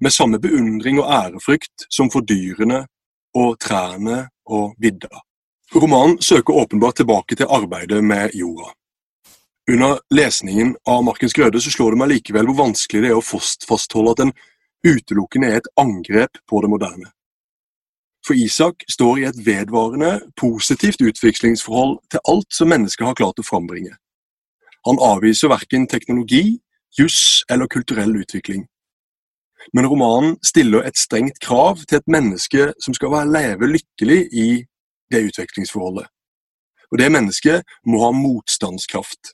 med 0.00 0.10
samme 0.10 0.38
beundring 0.40 1.00
og 1.00 1.10
ærefrykt 1.12 1.88
som 1.90 2.10
for 2.10 2.20
dyrene 2.20 2.86
og 3.34 3.58
trærne 3.60 4.28
og 4.46 4.74
vidda. 4.78 5.22
Romanen 5.74 6.22
søker 6.22 6.54
åpenbart 6.54 6.96
tilbake 6.96 7.34
til 7.34 7.46
arbeidet 7.50 8.04
med 8.04 8.30
jorda. 8.34 8.70
Under 9.70 9.98
lesningen 10.10 10.76
av 10.88 11.02
Markens 11.04 11.34
Grøde 11.36 11.60
så 11.60 11.70
slår 11.70 11.92
det 11.92 12.00
meg 12.00 12.12
likevel 12.14 12.48
hvor 12.48 12.62
vanskelig 12.62 13.02
det 13.04 13.10
er 13.10 13.18
å 13.18 13.24
fastholde 13.68 14.14
at 14.14 14.22
den 14.22 14.32
utelukkende 14.86 15.50
er 15.50 15.60
et 15.60 15.68
angrep 15.76 16.40
på 16.48 16.62
det 16.64 16.70
moderne. 16.72 17.10
For 18.28 18.36
Isak 18.36 18.84
står 18.92 19.18
i 19.18 19.24
et 19.24 19.38
vedvarende, 19.46 20.20
positivt 20.36 21.00
utvekslingsforhold 21.00 21.94
til 22.12 22.20
alt 22.28 22.50
som 22.52 22.68
mennesket 22.68 23.06
har 23.06 23.14
klart 23.16 23.38
å 23.40 23.44
frambringe. 23.46 23.94
Han 24.84 25.00
avviser 25.00 25.48
verken 25.48 25.86
teknologi, 25.88 26.58
juss 26.98 27.40
eller 27.48 27.70
kulturell 27.72 28.12
utvikling. 28.20 28.66
Men 29.72 29.88
romanen 29.88 30.36
stiller 30.44 30.84
et 30.84 31.00
strengt 31.00 31.40
krav 31.40 31.80
til 31.86 32.02
et 32.02 32.12
menneske 32.12 32.66
som 32.84 32.96
skal 32.98 33.14
være 33.14 33.32
leve 33.32 33.70
lykkelig 33.72 34.18
i 34.28 34.48
det 35.08 35.24
utvekslingsforholdet. 35.30 36.04
Og 36.92 37.00
det 37.00 37.08
mennesket 37.12 37.64
må 37.88 38.02
ha 38.04 38.12
motstandskraft. 38.12 39.32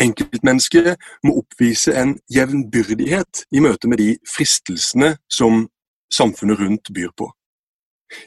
Enkeltmennesket 0.00 0.96
må 1.20 1.36
oppvise 1.44 1.92
en 2.00 2.16
jevnbyrdighet 2.32 3.44
i 3.52 3.60
møte 3.60 3.92
med 3.92 4.00
de 4.00 4.16
fristelsene 4.36 5.18
som 5.28 5.66
samfunnet 6.08 6.64
rundt 6.64 6.94
byr 6.96 7.12
på. 7.12 7.28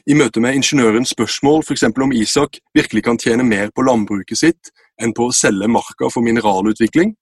I 0.06 0.16
møte 0.18 0.40
med 0.42 0.56
ingeniørens 0.58 1.12
spørsmål 1.14 1.62
f.eks. 1.62 1.84
om 1.88 2.12
Isak 2.12 2.58
virkelig 2.74 3.04
kan 3.06 3.18
tjene 3.18 3.46
mer 3.46 3.70
på 3.74 3.84
landbruket 3.86 4.38
sitt 4.38 4.72
enn 5.00 5.14
på 5.14 5.28
å 5.28 5.34
selge 5.34 5.68
marka 5.68 6.10
for 6.10 6.24
mineralutvikling, 6.24 7.14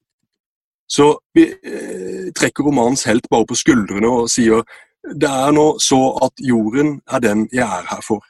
så 0.86 1.14
vi 1.34 1.48
eh, 1.48 2.30
trekker 2.36 2.64
romanens 2.64 3.06
helt 3.08 3.28
bare 3.32 3.48
på 3.48 3.56
skuldrene 3.58 4.10
og 4.10 4.30
sier 4.32 4.62
det 5.04 5.28
er 5.28 5.52
nå 5.52 5.74
så 5.82 5.98
at 6.24 6.40
jorden 6.40 6.98
er 7.12 7.20
den 7.24 7.44
jeg 7.52 7.64
er 7.64 7.88
her 7.90 8.00
for. 8.04 8.24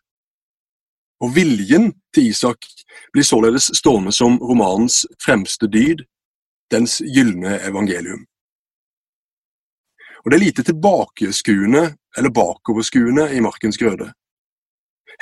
Og 1.23 1.35
viljen 1.37 1.93
til 2.15 2.31
Isak 2.33 2.67
blir 3.15 3.27
således 3.27 3.71
stående 3.79 4.13
som 4.13 4.41
romanens 4.43 5.05
fremste 5.23 5.71
dyd, 5.71 6.03
dens 6.71 6.99
gylne 6.99 7.61
evangelium. 7.63 8.25
Og 10.25 10.31
Det 10.31 10.37
er 10.37 10.45
lite 10.45 10.63
tilbakeskuende 10.63 11.85
eller 12.17 12.31
bakoverskuende 12.31 13.29
i 13.37 13.41
Markens 13.41 13.79
grøde. 13.79 14.13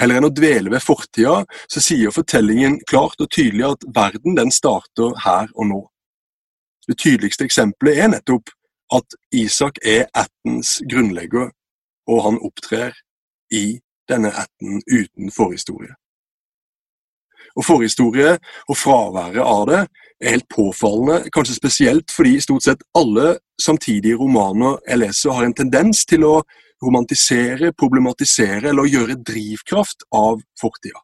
Heller 0.01 0.19
enn 0.19 0.29
å 0.29 0.33
dvele 0.35 0.73
ved 0.73 0.85
fortida, 0.85 1.43
så 1.69 1.83
sier 1.85 2.15
fortellingen 2.15 2.79
klart 2.89 3.21
og 3.21 3.31
tydelig 3.33 3.69
at 3.73 3.87
verden 3.95 4.39
den 4.39 4.53
starter 4.55 5.17
her 5.25 5.51
og 5.55 5.69
nå. 5.71 5.81
Det 6.89 6.99
tydeligste 6.99 7.47
eksempelet 7.47 8.01
er 8.03 8.13
nettopp 8.17 8.51
at 8.93 9.17
Isak 9.33 9.79
er 9.87 10.09
ættens 10.19 10.81
grunnlegger, 10.91 11.51
og 12.11 12.23
han 12.27 12.41
opptrer 12.43 12.97
i 13.55 13.81
denne 14.11 14.33
ætten 14.35 14.83
uten 14.91 15.31
forhistorie. 15.33 15.95
Og 17.57 17.65
Forhistorie 17.67 18.37
og 18.69 18.77
fraværet 18.81 19.43
av 19.45 19.67
det 19.69 19.81
er 20.23 20.35
helt 20.35 20.49
påfallende, 20.49 21.31
kanskje 21.35 21.59
spesielt 21.59 22.15
fordi 22.15 22.39
stort 22.41 22.65
sett 22.65 22.85
alle 22.97 23.37
samtidige 23.61 24.17
romaner 24.17 24.79
jeg 24.89 25.03
leser, 25.03 25.35
har 25.37 25.45
en 25.45 25.57
tendens 25.57 26.07
til 26.09 26.25
å 26.25 26.37
romantisere, 26.83 27.73
problematisere 27.79 28.71
eller 28.71 28.91
gjøre 28.91 29.19
drivkraft 29.23 30.07
av 30.15 30.43
fortida. 30.61 31.01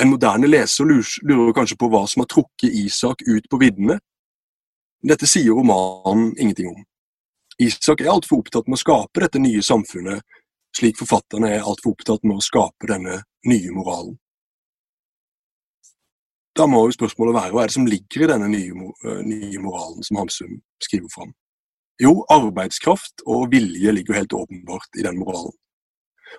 En 0.00 0.10
moderne 0.12 0.48
leser 0.48 0.88
lurer 0.88 1.52
kanskje 1.56 1.76
på 1.78 1.88
hva 1.92 2.06
som 2.08 2.24
har 2.24 2.30
trukket 2.32 2.72
Isak 2.84 3.24
ut 3.26 3.48
på 3.50 3.60
viddene, 3.60 3.98
dette 5.02 5.26
sier 5.26 5.50
romanen 5.50 6.32
ingenting 6.38 6.70
om. 6.70 6.84
Isak 7.58 8.00
er 8.00 8.12
altfor 8.12 8.40
opptatt 8.42 8.68
med 8.68 8.78
å 8.78 8.82
skape 8.82 9.22
dette 9.24 9.40
nye 9.42 9.62
samfunnet, 9.62 10.22
slik 10.76 10.98
forfatterne 11.00 11.50
er 11.52 11.66
altfor 11.66 11.96
opptatt 11.96 12.24
med 12.24 12.38
å 12.38 12.44
skape 12.44 12.88
denne 12.88 13.22
nye 13.48 13.74
moralen. 13.74 14.16
Da 16.56 16.66
må 16.68 16.84
jo 16.86 16.96
spørsmålet 16.96 17.36
være 17.36 17.54
hva 17.54 17.62
er 17.62 17.70
det 17.70 17.76
som 17.76 17.88
ligger 17.88 18.24
i 18.24 18.28
denne 18.28 18.48
nye, 18.52 18.88
eh, 19.08 19.20
nye 19.24 19.60
moralen 19.60 20.04
som 20.04 20.20
Hamsun 20.20 20.58
skriver 20.84 21.08
fram? 21.12 21.32
Jo, 22.02 22.24
arbeidskraft 22.30 23.22
og 23.26 23.50
vilje 23.52 23.92
ligger 23.94 24.18
helt 24.18 24.32
åpenbart 24.34 24.98
i 24.98 25.04
den 25.06 25.18
moralen. 25.20 25.54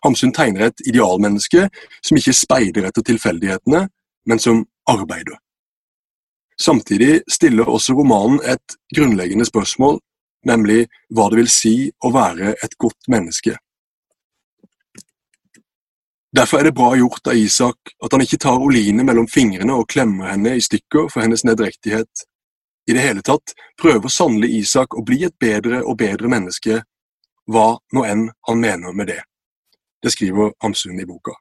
Hamsun 0.04 0.34
tegner 0.34 0.68
et 0.68 0.82
idealmenneske 0.90 1.68
som 2.02 2.18
ikke 2.20 2.36
speider 2.36 2.90
etter 2.90 3.06
tilfeldighetene, 3.08 3.86
men 4.26 4.40
som 4.40 4.66
arbeider. 4.90 5.38
Samtidig 6.60 7.22
stiller 7.32 7.70
også 7.70 7.94
romanen 7.94 8.42
et 8.46 8.76
grunnleggende 8.96 9.46
spørsmål, 9.46 10.00
nemlig 10.46 10.88
hva 11.14 11.30
det 11.32 11.40
vil 11.42 11.52
si 11.52 11.76
å 12.04 12.12
være 12.14 12.56
et 12.64 12.76
godt 12.78 13.10
menneske. 13.10 13.56
Derfor 16.34 16.60
er 16.60 16.68
det 16.68 16.76
bra 16.76 16.96
gjort 16.98 17.30
av 17.30 17.38
Isak 17.38 17.94
at 18.04 18.14
han 18.14 18.24
ikke 18.26 18.42
tar 18.42 18.62
Oline 18.62 19.06
mellom 19.06 19.28
fingrene 19.30 19.76
og 19.78 19.90
klemmer 19.94 20.32
henne 20.34 20.56
i 20.58 20.64
stykker 20.66 21.12
for 21.14 21.22
hennes 21.22 21.46
nedrektighet. 21.46 22.26
I 22.88 22.94
det 22.94 23.04
hele 23.04 23.22
tatt 23.24 23.54
prøver 23.80 24.12
sannelig 24.12 24.50
Isak 24.60 24.98
å 24.98 25.04
bli 25.06 25.24
et 25.24 25.36
bedre 25.40 25.84
og 25.84 25.98
bedre 26.02 26.32
menneske, 26.32 26.82
hva 27.48 27.68
nå 27.96 28.04
enn 28.08 28.28
han 28.48 28.60
mener 28.60 28.96
med 28.96 29.08
det. 29.12 29.22
Det 30.04 30.12
skriver 30.12 30.52
Hamsun 30.64 31.00
i 31.00 31.08
boka. 31.08 31.36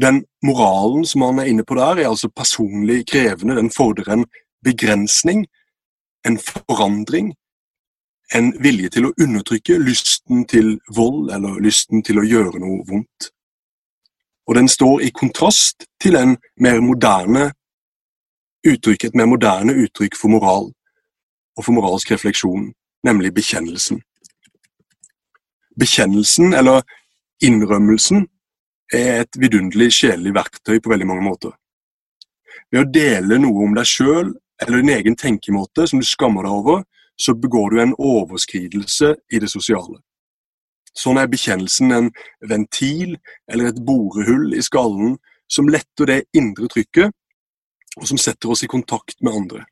Den 0.00 0.24
moralen 0.42 1.04
som 1.06 1.22
han 1.22 1.38
er 1.38 1.50
inne 1.50 1.64
på 1.64 1.76
der, 1.78 2.00
er 2.00 2.08
altså 2.08 2.28
personlig 2.28 3.04
krevende. 3.06 3.56
Den 3.56 3.70
fordrer 3.70 4.12
en 4.12 4.24
begrensning, 4.64 5.46
en 6.26 6.38
forandring, 6.38 7.34
en 8.34 8.52
vilje 8.62 8.88
til 8.96 9.06
å 9.06 9.14
undertrykke 9.20 9.78
lysten 9.82 10.46
til 10.48 10.78
vold 10.96 11.30
eller 11.34 11.60
lysten 11.62 12.02
til 12.02 12.22
å 12.22 12.26
gjøre 12.26 12.62
noe 12.62 12.82
vondt. 12.88 13.28
Og 14.48 14.56
den 14.58 14.68
står 14.68 15.04
i 15.06 15.12
kontrast 15.14 15.86
til 16.02 16.16
en 16.18 16.36
mer 16.56 16.80
moderne 16.80 17.52
uttrykk, 18.66 19.04
et 19.04 19.14
mer 19.18 19.28
moderne 19.30 19.74
uttrykk 19.84 20.16
for 20.18 20.32
moral 20.32 20.70
og 21.56 21.64
for 21.64 21.74
moralsk 21.76 22.10
refleksjon, 22.14 22.70
nemlig 23.04 23.32
bekjennelsen. 23.34 24.00
Bekjennelsen, 25.78 26.54
eller 26.54 26.82
innrømmelsen, 27.44 28.26
er 28.92 29.22
et 29.24 29.40
vidunderlig 29.40 29.90
sjelelig 29.96 30.34
verktøy 30.36 30.78
på 30.80 30.92
veldig 30.92 31.08
mange 31.08 31.24
måter. 31.24 31.52
Ved 32.72 32.84
å 32.84 32.90
dele 32.92 33.38
noe 33.40 33.66
om 33.66 33.76
deg 33.76 33.88
sjøl 33.88 34.32
eller 34.62 34.80
din 34.80 34.92
egen 34.94 35.16
tenkemåte 35.18 35.86
som 35.88 36.00
du 36.00 36.06
skammer 36.06 36.46
deg 36.46 36.56
over, 36.60 36.82
så 37.20 37.34
begår 37.36 37.70
du 37.70 37.80
en 37.82 37.94
overskridelse 37.98 39.14
i 39.32 39.40
det 39.42 39.50
sosiale. 39.52 39.98
Sånn 40.96 41.18
er 41.20 41.30
bekjennelsen 41.32 41.92
en 41.96 42.10
ventil 42.48 43.16
eller 43.48 43.70
et 43.70 43.80
borehull 43.84 44.52
i 44.56 44.64
skallen 44.64 45.16
som 45.52 45.68
letter 45.72 46.08
det 46.08 46.18
indre 46.36 46.68
trykket, 46.72 47.12
og 48.00 48.08
som 48.08 48.20
setter 48.20 48.52
oss 48.52 48.64
i 48.64 48.70
kontakt 48.70 49.18
med 49.20 49.34
andre. 49.36 49.64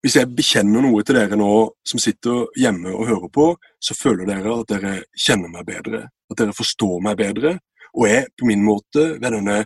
Hvis 0.00 0.16
jeg 0.16 0.32
bekjenner 0.32 0.80
noe 0.84 1.02
til 1.04 1.18
dere 1.18 1.36
nå 1.36 1.52
som 1.84 2.00
sitter 2.00 2.46
hjemme 2.56 2.92
og 2.94 3.08
hører 3.08 3.32
på, 3.32 3.46
så 3.80 3.96
føler 3.96 4.28
dere 4.28 4.54
at 4.62 4.70
dere 4.72 4.92
kjenner 5.12 5.52
meg 5.52 5.66
bedre, 5.68 6.06
at 6.08 6.40
dere 6.40 6.56
forstår 6.56 7.02
meg 7.04 7.18
bedre, 7.20 7.58
og 7.92 8.06
jeg 8.08 8.28
på 8.38 8.48
min 8.48 8.62
måte 8.64 9.06
ved 9.18 9.28
denne 9.28 9.64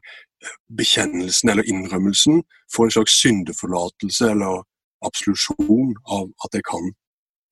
bekjennelsen 0.76 1.52
eller 1.52 1.68
innrømmelsen 1.70 2.42
får 2.74 2.88
en 2.88 2.94
slags 2.96 3.18
syndeforlatelse 3.22 4.30
eller 4.34 4.64
absolusjon 5.06 5.94
av 6.04 6.26
at 6.44 6.58
jeg 6.58 6.66
kan 6.66 6.90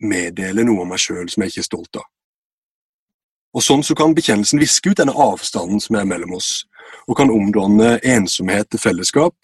meddele 0.03 0.65
noe 0.67 0.83
om 0.83 0.91
meg 0.93 1.01
sjøl 1.03 1.29
som 1.31 1.45
jeg 1.45 1.53
ikke 1.53 1.63
er 1.63 1.69
stolt 1.69 2.01
av. 2.01 2.09
Og 3.53 3.65
Sånn 3.65 3.85
så 3.85 3.95
kan 3.95 4.15
bekjennelsen 4.17 4.61
viske 4.63 4.91
ut 4.91 4.99
denne 4.99 5.15
avstanden 5.15 5.81
som 5.83 5.99
er 6.01 6.09
mellom 6.09 6.39
oss, 6.39 6.65
og 7.09 7.17
kan 7.19 7.31
omdanne 7.31 7.97
ensomhet 8.05 8.71
til 8.71 8.83
fellesskap, 8.83 9.35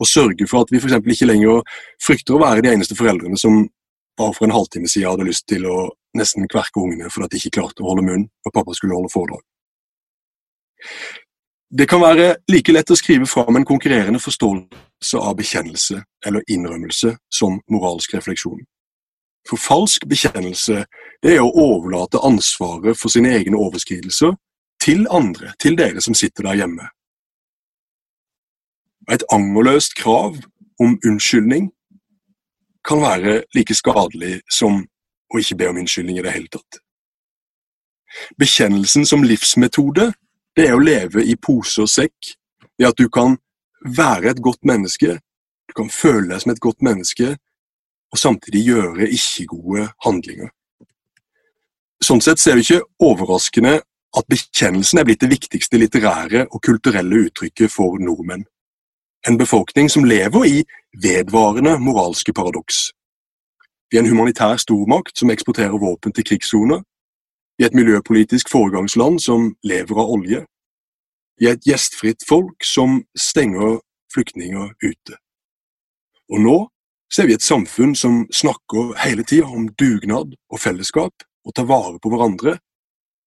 og 0.00 0.08
sørge 0.08 0.48
for 0.50 0.64
at 0.64 0.72
vi 0.72 0.80
f.eks. 0.80 0.98
ikke 0.98 1.30
lenger 1.30 1.62
frykter 2.02 2.36
å 2.36 2.42
være 2.42 2.64
de 2.64 2.72
eneste 2.74 2.96
foreldrene 2.98 3.38
som 3.38 3.64
bare 4.18 4.34
for 4.36 4.46
en 4.46 4.54
halvtime 4.56 4.88
siden 4.90 5.10
hadde 5.10 5.28
lyst 5.28 5.46
til 5.48 5.66
å 5.70 5.76
nesten 6.18 6.48
kverke 6.50 6.80
ungene 6.82 7.10
fordi 7.12 7.32
de 7.32 7.40
ikke 7.40 7.60
klarte 7.60 7.84
å 7.84 7.90
holde 7.92 8.04
munn 8.06 8.26
når 8.26 8.54
pappa 8.54 8.74
skulle 8.76 8.96
holde 8.98 9.12
foredrag. 9.12 9.44
Det 11.72 11.86
kan 11.88 12.02
være 12.02 12.34
like 12.52 12.74
lett 12.74 12.90
å 12.92 12.98
skrive 12.98 13.26
fram 13.30 13.56
en 13.56 13.64
konkurrerende 13.64 14.20
forståelse 14.20 15.20
av 15.20 15.38
bekjennelse 15.38 16.02
eller 16.26 16.44
innrømmelse 16.52 17.14
som 17.32 17.56
moralsk 17.72 18.12
refleksjon. 18.18 18.60
For 19.48 19.58
falsk 19.58 20.04
bekjennelse 20.10 20.82
det 21.24 21.36
er 21.36 21.40
å 21.40 21.54
overlate 21.64 22.20
ansvaret 22.22 22.98
for 22.98 23.14
sine 23.14 23.32
egne 23.38 23.56
overskridelser 23.56 24.34
til 24.82 25.06
andre, 25.10 25.52
til 25.62 25.78
dere 25.78 26.02
som 26.02 26.14
sitter 26.14 26.48
der 26.48 26.58
hjemme. 26.62 26.88
Et 29.10 29.22
angerløst 29.32 29.94
krav 29.98 30.36
om 30.80 30.98
unnskyldning 31.06 31.70
kan 32.84 33.02
være 33.02 33.42
like 33.54 33.74
skadelig 33.74 34.40
som 34.50 34.82
å 35.32 35.38
ikke 35.38 35.58
be 35.58 35.68
om 35.70 35.78
unnskyldning 35.82 36.18
i 36.18 36.24
det 36.24 36.34
hele 36.34 36.50
tatt. 36.50 36.80
Bekjennelsen 38.38 39.06
som 39.08 39.24
livsmetode 39.24 40.10
det 40.56 40.66
er 40.68 40.76
å 40.76 40.82
leve 40.82 41.22
i 41.24 41.36
pose 41.40 41.84
og 41.84 41.88
sekk, 41.88 42.34
ved 42.76 42.90
at 42.90 42.98
du 42.98 43.08
kan 43.08 43.38
være 43.86 44.32
et 44.32 44.42
godt 44.42 44.66
menneske, 44.68 45.16
du 45.68 45.72
kan 45.76 45.88
føle 45.88 46.28
deg 46.28 46.42
som 46.42 46.52
et 46.52 46.60
godt 46.60 46.82
menneske, 46.84 47.36
og 48.12 48.20
samtidig 48.20 48.66
gjøre 48.66 49.08
ikke-gode 49.08 49.86
handlinger. 50.04 50.50
Sånn 52.02 52.20
sett 52.20 52.42
er 52.46 52.58
det 52.58 52.66
ikke 52.66 52.82
overraskende 53.00 53.78
at 54.16 54.28
bekjennelsen 54.28 54.98
er 54.98 55.06
blitt 55.08 55.22
det 55.24 55.30
viktigste 55.30 55.78
litterære 55.80 56.46
og 56.50 56.62
kulturelle 56.62 57.26
uttrykket 57.26 57.72
for 57.72 57.98
nordmenn. 57.98 58.44
En 59.28 59.38
befolkning 59.38 59.90
som 59.90 60.04
lever 60.04 60.44
i 60.44 60.64
vedvarende 61.02 61.78
moralske 61.78 62.32
paradoks. 62.32 62.90
Vi 63.90 63.96
er 63.96 64.02
en 64.02 64.10
humanitær 64.10 64.56
stormakt 64.56 65.18
som 65.18 65.30
eksporterer 65.30 65.78
våpen 65.78 66.12
til 66.12 66.24
krigssoner, 66.24 66.82
er 67.62 67.66
et 67.66 67.74
miljøpolitisk 67.74 68.50
foregangsland 68.50 69.20
som 69.20 69.54
lever 69.62 69.98
av 69.98 70.10
olje. 70.10 70.44
Vi 71.38 71.46
er 71.46 71.56
et 71.56 71.66
gjestfritt 71.66 72.24
folk 72.28 72.64
som 72.64 73.02
stenger 73.16 73.78
flyktninger 74.14 74.72
ute. 74.82 75.18
Og 76.32 76.40
nå 76.40 76.56
ser 77.12 77.28
vi 77.28 77.36
et 77.36 77.44
samfunn 77.44 77.94
som 77.98 78.24
snakker 78.32 78.94
hele 79.04 79.24
tida 79.28 79.46
om 79.46 79.68
dugnad 79.78 80.34
og 80.50 80.60
fellesskap 80.60 81.26
og 81.44 81.54
tar 81.54 81.68
vare 81.68 81.98
på 82.02 82.12
hverandre, 82.12 82.56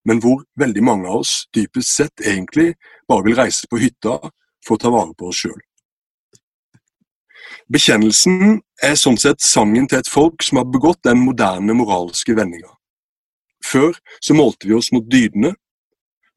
men 0.06 0.22
hvor 0.22 0.44
veldig 0.60 0.84
mange 0.86 1.10
av 1.10 1.24
oss 1.24 1.46
dypest 1.56 1.96
sett 1.98 2.26
egentlig 2.26 2.74
bare 3.10 3.26
vil 3.26 3.38
reise 3.40 3.68
på 3.70 3.80
hytta 3.82 4.20
for 4.66 4.76
å 4.76 4.82
ta 4.82 4.92
vare 4.94 5.14
på 5.18 5.32
oss 5.32 5.44
sjøl. 5.46 5.58
Bekjennelsen 7.72 8.60
er 8.84 8.98
sånn 9.00 9.18
sett 9.22 9.42
sangen 9.42 9.88
til 9.90 10.02
et 10.02 10.10
folk 10.10 10.44
som 10.46 10.60
har 10.62 10.70
begått 10.70 11.02
den 11.06 11.22
moderne 11.26 11.74
moralske 11.78 12.36
vendinga. 12.38 12.70
Før 13.66 13.98
så 14.22 14.36
målte 14.38 14.70
vi 14.70 14.78
oss 14.78 14.92
mot 14.94 15.06
dydene. 15.10 15.56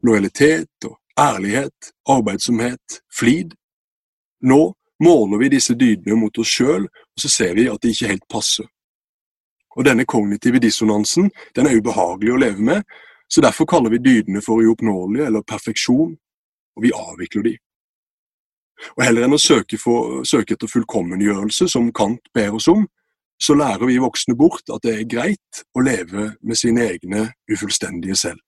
Lojalitet 0.04 0.88
og 0.88 0.96
ærlighet, 1.18 1.92
arbeidsomhet, 2.09 3.00
flid. 3.12 3.52
Nå 4.40 4.72
måler 5.04 5.42
vi 5.42 5.52
disse 5.52 5.76
dydene 5.76 6.16
mot 6.16 6.38
oss 6.38 6.52
sjøl, 6.54 6.87
og 6.87 7.20
så 7.20 7.31
ser 7.33 7.57
vi 7.59 7.68
at 7.68 7.83
de 7.83 7.92
ikke 7.92 8.12
helt 8.12 8.28
passer. 8.31 8.68
Og 9.76 9.85
Denne 9.85 10.07
kognitive 10.09 10.59
dissonansen 10.62 11.28
den 11.54 11.68
er 11.68 11.76
ubehagelig 11.78 12.33
å 12.35 12.40
leve 12.40 12.64
med, 12.70 12.96
så 13.28 13.44
derfor 13.44 13.68
kaller 13.68 13.90
vi 13.90 14.02
dydene 14.02 14.42
for 14.44 14.62
uoppnåelige 14.64 15.26
eller 15.26 15.44
perfeksjon, 15.46 16.14
og 16.76 16.82
vi 16.84 16.92
avvikler 16.94 17.42
de. 17.42 17.56
Og 18.96 19.04
Heller 19.04 19.26
enn 19.26 19.34
å 19.34 19.42
søke, 19.42 19.78
for, 19.80 20.22
søke 20.24 20.54
etter 20.54 20.70
fullkommengjørelse, 20.70 21.68
som 21.68 21.90
Kant 21.92 22.30
ber 22.34 22.54
oss 22.56 22.68
om, 22.70 22.86
så 23.42 23.54
lærer 23.54 23.86
vi 23.86 23.98
voksne 24.02 24.34
bort 24.38 24.70
at 24.74 24.82
det 24.82 24.94
er 24.94 25.10
greit 25.10 25.62
å 25.74 25.82
leve 25.84 26.32
med 26.42 26.58
sine 26.58 26.88
egne 26.88 27.28
ufullstendige 27.50 28.16
selv. 28.18 28.40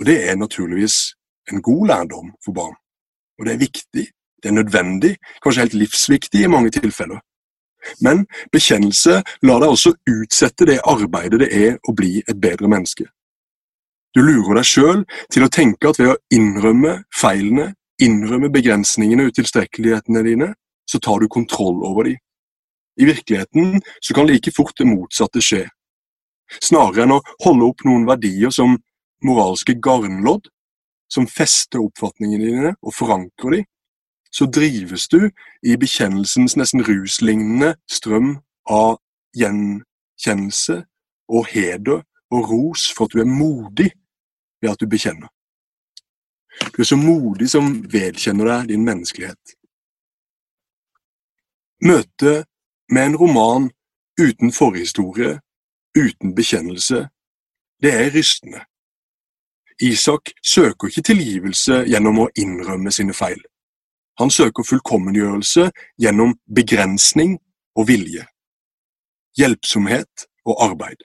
Og 0.00 0.06
Det 0.06 0.18
er 0.30 0.36
naturligvis 0.36 1.14
en 1.50 1.62
god 1.62 1.86
lærdom 1.86 2.30
for 2.44 2.52
barn. 2.52 2.76
Og 3.38 3.46
det 3.46 3.52
er 3.52 3.64
viktig, 3.64 4.06
det 4.42 4.48
er 4.48 4.56
nødvendig, 4.56 5.16
kanskje 5.42 5.66
helt 5.66 5.74
livsviktig 5.74 6.44
i 6.44 6.52
mange 6.52 6.70
tilfeller. 6.70 7.20
Men 8.00 8.26
bekjennelse 8.52 9.22
lar 9.42 9.60
deg 9.62 9.72
også 9.72 9.94
utsette 10.08 10.66
det 10.68 10.82
arbeidet 10.84 11.40
det 11.40 11.50
er 11.56 11.78
å 11.88 11.94
bli 11.96 12.20
et 12.20 12.40
bedre 12.40 12.68
menneske. 12.68 13.08
Du 14.14 14.22
lurer 14.24 14.58
deg 14.58 14.66
sjøl 14.66 15.04
til 15.30 15.44
å 15.46 15.52
tenke 15.52 15.90
at 15.90 16.00
ved 16.00 16.12
å 16.12 16.18
innrømme 16.34 16.96
feilene, 17.14 17.70
innrømme 18.02 18.50
begrensningene 18.52 19.26
og 19.26 19.34
utilstrekkelighetene 19.34 20.22
dine, 20.26 20.52
så 20.88 20.98
tar 20.98 21.22
du 21.22 21.28
kontroll 21.30 21.84
over 21.86 22.08
dem. 22.08 22.18
I 23.00 23.06
virkeligheten 23.06 23.78
så 24.02 24.16
kan 24.16 24.26
like 24.26 24.50
fort 24.52 24.74
det 24.78 24.88
motsatte 24.88 25.42
skje. 25.44 25.62
Snarere 26.58 27.06
enn 27.06 27.14
å 27.14 27.22
holde 27.44 27.68
opp 27.70 27.84
noen 27.86 28.08
verdier 28.08 28.50
som 28.52 28.74
moralske 29.24 29.76
garnlodd, 29.78 30.48
som 31.10 31.28
fester 31.30 31.82
oppfatningene 31.82 32.50
dine 32.50 32.72
og 32.82 32.94
forankrer 32.94 33.60
dem, 33.60 33.68
så 34.30 34.46
drives 34.46 35.08
du 35.10 35.30
i 35.66 35.74
bekjennelsens 35.78 36.54
nesten 36.58 36.84
ruslignende 36.86 37.72
strøm 37.90 38.36
av 38.70 38.98
gjenkjennelse 39.38 40.76
og 41.30 41.48
heder 41.50 42.04
og 42.30 42.50
ros 42.50 42.92
for 42.94 43.04
at 43.04 43.14
du 43.14 43.20
er 43.20 43.28
modig 43.28 43.90
ved 44.62 44.70
at 44.70 44.80
du 44.80 44.86
bekjenner. 44.86 45.28
Du 46.76 46.82
er 46.82 46.88
så 46.88 46.96
modig 46.96 47.50
som 47.50 47.72
vedkjenner 47.92 48.48
deg 48.52 48.72
din 48.72 48.84
menneskelighet. 48.84 49.54
Møtet 51.84 52.46
med 52.92 53.06
en 53.06 53.16
roman 53.16 53.70
uten 54.20 54.52
forhistorie, 54.52 55.38
uten 55.96 56.34
bekjennelse, 56.34 57.08
det 57.82 57.94
er 57.94 58.10
rystende. 58.14 58.60
Isak 59.80 60.30
søker 60.44 60.90
ikke 60.90 61.06
tilgivelse 61.08 61.84
gjennom 61.88 62.18
å 62.20 62.28
innrømme 62.36 62.92
sine 62.92 63.16
feil. 63.16 63.40
Han 64.20 64.30
søker 64.30 64.66
fullkommengjørelse 64.68 65.70
gjennom 66.02 66.34
begrensning 66.56 67.38
og 67.78 67.88
vilje, 67.88 68.26
hjelpsomhet 69.40 70.26
og 70.44 70.60
arbeid. 70.66 71.00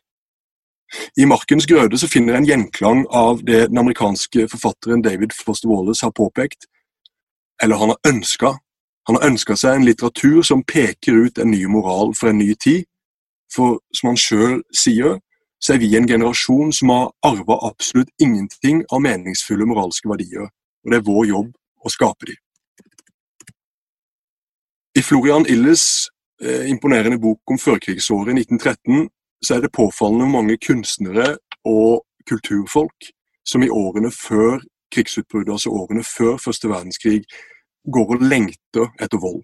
I 1.18 1.26
Markens 1.26 1.68
grøde 1.68 1.98
så 1.98 2.08
finner 2.08 2.38
en 2.38 2.46
gjenklang 2.48 3.06
av 3.10 3.42
det 3.46 3.68
den 3.72 3.82
amerikanske 3.82 4.48
forfatteren 4.52 5.04
David 5.04 5.34
Foster 5.34 5.70
Wallace 5.70 6.06
har 6.06 6.14
påpekt, 6.16 6.68
eller 7.64 7.80
han 7.82 7.94
har 7.94 8.12
ønska 8.14 8.56
han 9.06 9.16
har 9.16 9.28
ønska 9.28 9.56
seg 9.58 9.78
en 9.78 9.86
litteratur 9.86 10.42
som 10.46 10.64
peker 10.66 11.28
ut 11.28 11.38
en 11.38 11.52
ny 11.54 11.66
moral 11.70 12.16
for 12.18 12.32
en 12.32 12.40
ny 12.42 12.56
tid, 12.58 12.88
for 13.54 13.78
som 13.94 14.12
han 14.12 14.18
sjøl 14.18 14.56
sier, 14.74 15.20
så 15.62 15.76
er 15.76 15.82
vi 15.82 15.92
en 15.98 16.08
generasjon 16.10 16.74
som 16.74 16.92
har 16.94 17.12
arva 17.26 17.60
absolutt 17.70 18.10
ingenting 18.22 18.82
av 18.90 19.04
meningsfulle 19.06 19.68
moralske 19.70 20.10
verdier, 20.10 20.50
og 20.50 20.92
det 20.92 20.98
er 20.98 21.06
vår 21.06 21.28
jobb 21.30 21.54
å 21.86 21.94
skape 21.94 22.32
dem. 22.32 22.42
I 24.96 25.04
Florian 25.04 25.46
Illes 25.52 26.08
eh, 26.42 26.66
imponerende 26.72 27.20
bok 27.22 27.52
om 27.52 27.60
førkrigsåret 27.62 28.34
1913 28.34 29.10
så 29.44 29.56
er 29.56 29.66
det 29.66 29.74
påfallende 29.76 30.30
mange 30.32 30.58
kunstnere 30.58 31.38
og 31.66 32.06
kulturfolk 32.30 33.10
som 33.46 33.64
i 33.64 33.70
årene 33.70 34.12
før 34.12 34.60
krigsutbruddet, 34.94 35.52
altså 35.52 35.70
årene 35.70 36.04
før 36.04 36.38
første 36.38 36.70
verdenskrig, 36.70 37.24
går 37.94 38.16
og 38.16 38.22
lengter 38.22 38.88
etter 39.02 39.22
vold. 39.22 39.44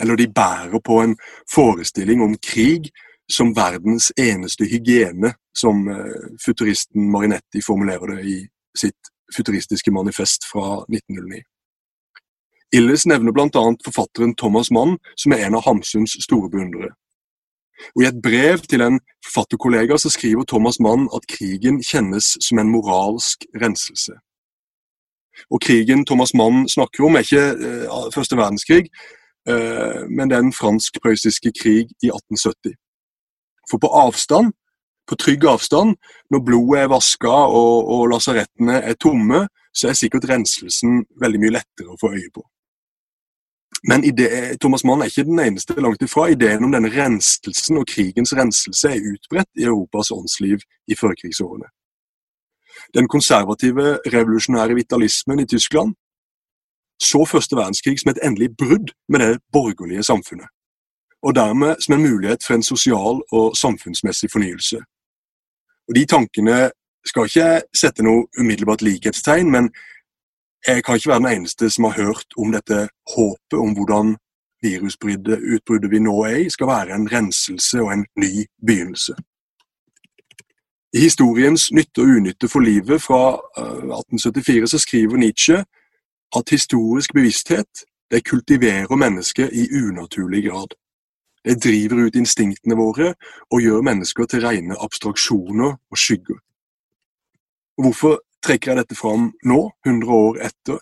Eller 0.00 0.16
de 0.16 0.28
bærer 0.28 0.80
på 0.84 1.00
en 1.02 1.16
forestilling 1.54 2.22
om 2.22 2.36
krig 2.42 2.90
som 3.30 3.54
verdens 3.56 4.12
eneste 4.18 4.64
hygiene, 4.64 5.34
som 5.56 5.88
eh, 5.88 6.36
futuristen 6.44 7.10
Marinetti 7.10 7.62
formulerer 7.66 8.16
det 8.16 8.24
i 8.26 8.38
sitt 8.78 9.12
futuristiske 9.36 9.90
manifest 9.90 10.46
fra 10.52 10.82
1909. 10.88 11.42
Illes 12.72 13.06
nevner 13.06 13.32
bl.a. 13.32 13.64
forfatteren 13.84 14.34
Thomas 14.34 14.70
Mann, 14.70 14.96
som 15.16 15.32
er 15.32 15.46
en 15.46 15.56
av 15.58 15.64
Hamsuns 15.66 16.16
store 16.24 16.48
beundrere. 16.52 16.94
Og 17.94 18.02
I 18.02 18.08
et 18.10 18.20
brev 18.24 18.62
til 18.70 18.84
en 18.84 18.98
forfatterkollega 19.26 19.98
så 20.00 20.12
skriver 20.12 20.48
Thomas 20.48 20.80
Mann 20.80 21.08
at 21.14 21.26
krigen 21.30 21.80
kjennes 21.84 22.34
som 22.40 22.60
en 22.62 22.70
moralsk 22.72 23.46
renselse. 23.62 24.14
Og 25.50 25.60
Krigen 25.60 26.06
Thomas 26.06 26.34
Mann 26.34 26.68
snakker 26.68 27.04
om, 27.04 27.16
er 27.16 27.24
ikke 27.24 27.46
eh, 27.68 28.10
første 28.14 28.36
verdenskrig, 28.36 28.88
eh, 29.48 30.02
men 30.08 30.30
den 30.30 30.52
fransk-prøyssiske 30.52 31.52
krig 31.60 31.88
i 32.04 32.12
1870. 32.12 32.76
For 33.70 33.80
på 33.82 33.90
avstand, 34.04 34.52
på 35.08 35.18
trygg 35.18 35.46
avstand, 35.48 35.96
når 36.30 36.44
blodet 36.46 36.82
er 36.82 36.92
vaska 36.92 37.32
og, 37.32 37.88
og 37.94 38.08
lasarettene 38.12 38.80
er 38.82 38.98
tomme, 39.00 39.46
så 39.74 39.88
er 39.88 39.98
sikkert 39.98 40.28
renselsen 40.28 41.02
veldig 41.20 41.40
mye 41.42 41.56
lettere 41.58 41.94
å 41.94 42.00
få 42.00 42.12
øye 42.12 42.30
på. 42.34 42.44
Men 43.88 44.04
ide, 44.04 44.56
Thomas 44.60 44.84
Mann 44.84 45.00
er 45.02 45.10
ikke 45.10 45.24
den 45.24 45.40
eneste 45.40 45.74
langt 45.80 46.02
ifra. 46.02 46.28
Ideen 46.30 46.64
om 46.64 46.72
denne 46.72 46.90
renselsen 46.92 47.80
og 47.80 47.86
krigens 47.90 48.34
renselse 48.36 48.88
er 48.88 49.08
utbredt 49.12 49.50
i 49.58 49.66
Europas 49.66 50.10
åndsliv 50.14 50.62
i 50.86 50.94
førkrigsårene. 50.94 51.66
Den 52.94 53.08
konservative, 53.08 53.98
revolusjonære 54.14 54.74
vitalismen 54.74 55.40
i 55.40 55.46
Tyskland 55.46 55.94
så 57.02 57.24
første 57.24 57.56
verdenskrig 57.56 58.00
som 58.00 58.10
et 58.10 58.20
endelig 58.22 58.48
brudd 58.56 58.92
med 59.08 59.18
det 59.20 59.38
borgerlige 59.52 60.02
samfunnet, 60.02 60.46
og 61.22 61.34
dermed 61.34 61.74
som 61.80 61.94
en 61.94 62.06
mulighet 62.10 62.44
for 62.46 62.54
en 62.54 62.62
sosial 62.62 63.22
og 63.32 63.56
samfunnsmessig 63.56 64.30
fornyelse. 64.30 64.78
Og 65.88 65.94
De 65.94 66.04
tankene 66.06 66.70
skal 67.06 67.26
ikke 67.26 67.48
sette 67.74 68.04
noe 68.06 68.28
umiddelbart 68.38 68.82
likhetstegn, 68.82 69.50
men 69.50 69.72
jeg 70.66 70.84
kan 70.84 70.94
ikke 70.94 71.08
være 71.08 71.18
den 71.22 71.32
eneste 71.36 71.70
som 71.70 71.84
har 71.84 72.04
hørt 72.04 72.36
om 72.38 72.52
dette 72.52 72.88
håpet 73.16 73.58
om 73.58 73.74
hvordan 73.74 74.16
virusutbruddet 74.62 75.90
vi 75.90 75.98
nå 75.98 76.14
er 76.24 76.36
i, 76.44 76.50
skal 76.50 76.66
være 76.66 76.94
en 76.94 77.12
renselse 77.12 77.80
og 77.82 77.92
en 77.92 78.06
ny 78.16 78.46
begynnelse. 78.66 79.14
I 80.94 81.00
historiens 81.00 81.72
nytte 81.72 82.04
og 82.04 82.10
unytte 82.16 82.48
for 82.48 82.60
livet 82.60 83.02
fra 83.02 83.40
1874 83.56 84.58
eh, 84.62 84.66
så 84.68 84.78
skriver 84.78 85.16
Nietzsche 85.16 85.64
at 86.36 86.50
historisk 86.50 87.14
bevissthet 87.14 87.84
det 88.10 88.24
kultiverer 88.28 88.96
mennesket 88.96 89.50
i 89.52 89.68
unaturlig 89.72 90.44
grad. 90.50 90.74
Det 91.44 91.64
driver 91.64 92.06
ut 92.06 92.16
instinktene 92.16 92.76
våre 92.76 93.14
og 93.50 93.60
gjør 93.60 93.80
mennesker 93.80 94.24
til 94.24 94.44
rene 94.46 94.76
abstraksjoner 94.84 95.72
og 95.90 95.98
skygger. 95.98 96.38
Hvorfor 97.80 98.20
trekker 98.44 98.72
jeg 98.72 98.82
dette 98.82 98.98
fram 98.98 99.30
nå, 99.48 99.60
100 99.86 100.12
år 100.16 100.40
etter? 100.48 100.80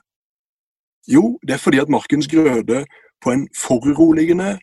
Jo, 1.10 1.38
det 1.42 1.56
er 1.56 1.62
fordi 1.62 1.80
at 1.82 1.92
Markens 1.92 2.28
Grøde 2.30 2.84
på 3.20 3.32
en 3.32 3.46
foruroligende, 3.56 4.58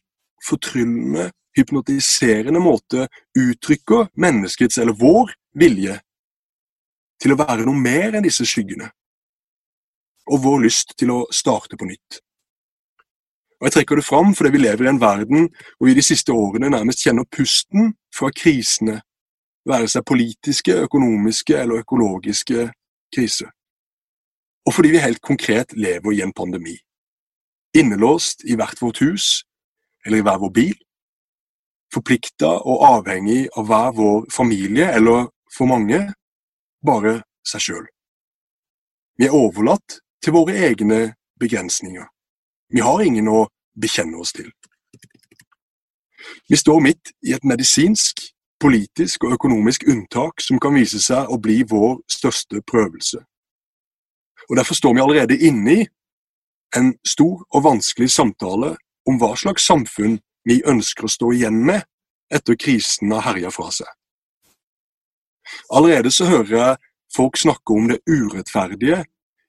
fortryllende, 0.47 1.31
hypnotiserende 1.57 2.61
måte 2.61 3.07
uttrykker 3.37 4.11
menneskets, 4.15 4.77
eller 4.77 4.97
vår, 4.97 5.33
vilje 5.57 5.97
til 7.21 7.33
å 7.33 7.39
være 7.39 7.65
noe 7.65 7.81
mer 7.81 8.17
enn 8.17 8.25
disse 8.25 8.45
skyggene, 8.45 8.91
og 10.29 10.41
vår 10.43 10.63
lyst 10.67 10.93
til 10.99 11.13
å 11.15 11.23
starte 11.33 11.79
på 11.79 11.87
nytt. 11.89 12.21
Og 13.57 13.65
Jeg 13.65 13.73
trekker 13.73 13.97
det 13.97 14.05
fram 14.05 14.35
fordi 14.37 14.51
vi 14.53 14.61
lever 14.61 14.85
i 14.85 14.89
en 14.91 15.01
verden 15.01 15.47
hvor 15.49 15.87
vi 15.89 15.95
de 15.97 16.05
siste 16.05 16.29
årene 16.29 16.69
nærmest 16.69 17.01
kjenner 17.01 17.25
pusten 17.25 17.95
fra 18.13 18.29
krisene, 18.29 18.99
være 19.67 19.89
seg 19.89 20.05
politiske, 20.05 20.75
økonomiske 20.85 21.57
eller 21.57 21.81
økologiske 21.81 22.67
krise. 23.15 23.47
Og 24.67 24.73
fordi 24.73 24.91
vi 24.91 25.03
helt 25.03 25.21
konkret 25.21 25.73
lever 25.73 26.11
i 26.11 26.21
en 26.21 26.33
pandemi. 26.33 26.75
Innelåst 27.75 28.43
i 28.43 28.55
hvert 28.55 28.81
vårt 28.81 28.99
hus, 28.99 29.43
eller 30.05 30.17
i 30.17 30.25
hver 30.25 30.39
vår 30.43 30.53
bil. 30.53 30.75
Forplikta 31.93 32.49
og 32.67 32.83
avhengig 32.83 33.47
av 33.57 33.67
hver 33.69 33.91
vår 33.95 34.25
familie, 34.33 34.91
eller 34.91 35.29
for 35.53 35.69
mange 35.71 36.01
bare 36.85 37.21
seg 37.47 37.63
sjøl. 37.63 37.87
Vi 39.17 39.25
er 39.27 39.35
overlatt 39.35 39.99
til 40.21 40.35
våre 40.35 40.55
egne 40.67 41.13
begrensninger. 41.39 42.05
Vi 42.69 42.83
har 42.83 43.01
ingen 43.01 43.29
å 43.31 43.47
bekjenne 43.79 44.19
oss 44.19 44.33
til. 44.35 44.51
Vi 46.49 46.59
står 46.59 46.81
midt 46.83 47.13
i 47.23 47.33
et 47.33 47.45
medisinsk, 47.47 48.19
politisk 48.59 49.23
og 49.23 49.33
økonomisk 49.37 49.85
unntak 49.87 50.41
som 50.41 50.59
kan 50.59 50.75
vise 50.75 51.01
seg 51.03 51.29
å 51.29 51.37
bli 51.41 51.61
vår 51.69 51.99
største 52.09 52.61
prøvelse. 52.61 53.19
Og 54.49 54.55
Derfor 54.57 54.75
står 54.75 54.93
vi 54.95 55.01
allerede 55.03 55.37
inne 55.47 55.73
i 55.73 55.87
en 56.75 56.93
stor 57.05 57.43
og 57.53 57.63
vanskelig 57.63 58.09
samtale 58.11 58.75
om 59.07 59.19
hva 59.19 59.35
slags 59.39 59.67
samfunn 59.67 60.17
vi 60.47 60.61
ønsker 60.67 61.07
å 61.07 61.11
stå 61.11 61.31
igjen 61.35 61.59
med 61.67 61.83
etter 62.33 62.55
krisen 62.59 63.11
har 63.11 63.25
herja 63.29 63.51
fra 63.51 63.69
seg. 63.71 63.87
Allerede 65.71 66.11
så 66.11 66.27
hører 66.27 66.55
jeg 66.57 66.79
folk 67.15 67.37
snakke 67.39 67.73
om 67.73 67.87
det 67.91 68.01
urettferdige 68.07 69.03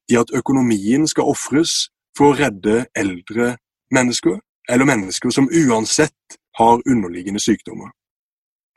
i 0.08 0.18
at 0.18 0.30
økonomien 0.34 1.06
skal 1.10 1.30
ofres 1.30 1.88
for 2.16 2.32
å 2.32 2.38
redde 2.38 2.84
eldre 2.96 3.56
mennesker, 3.94 4.38
eller 4.70 4.88
mennesker 4.88 5.32
som 5.34 5.50
uansett 5.50 6.38
har 6.58 6.82
underliggende 6.86 7.42
sykdommer. 7.42 7.90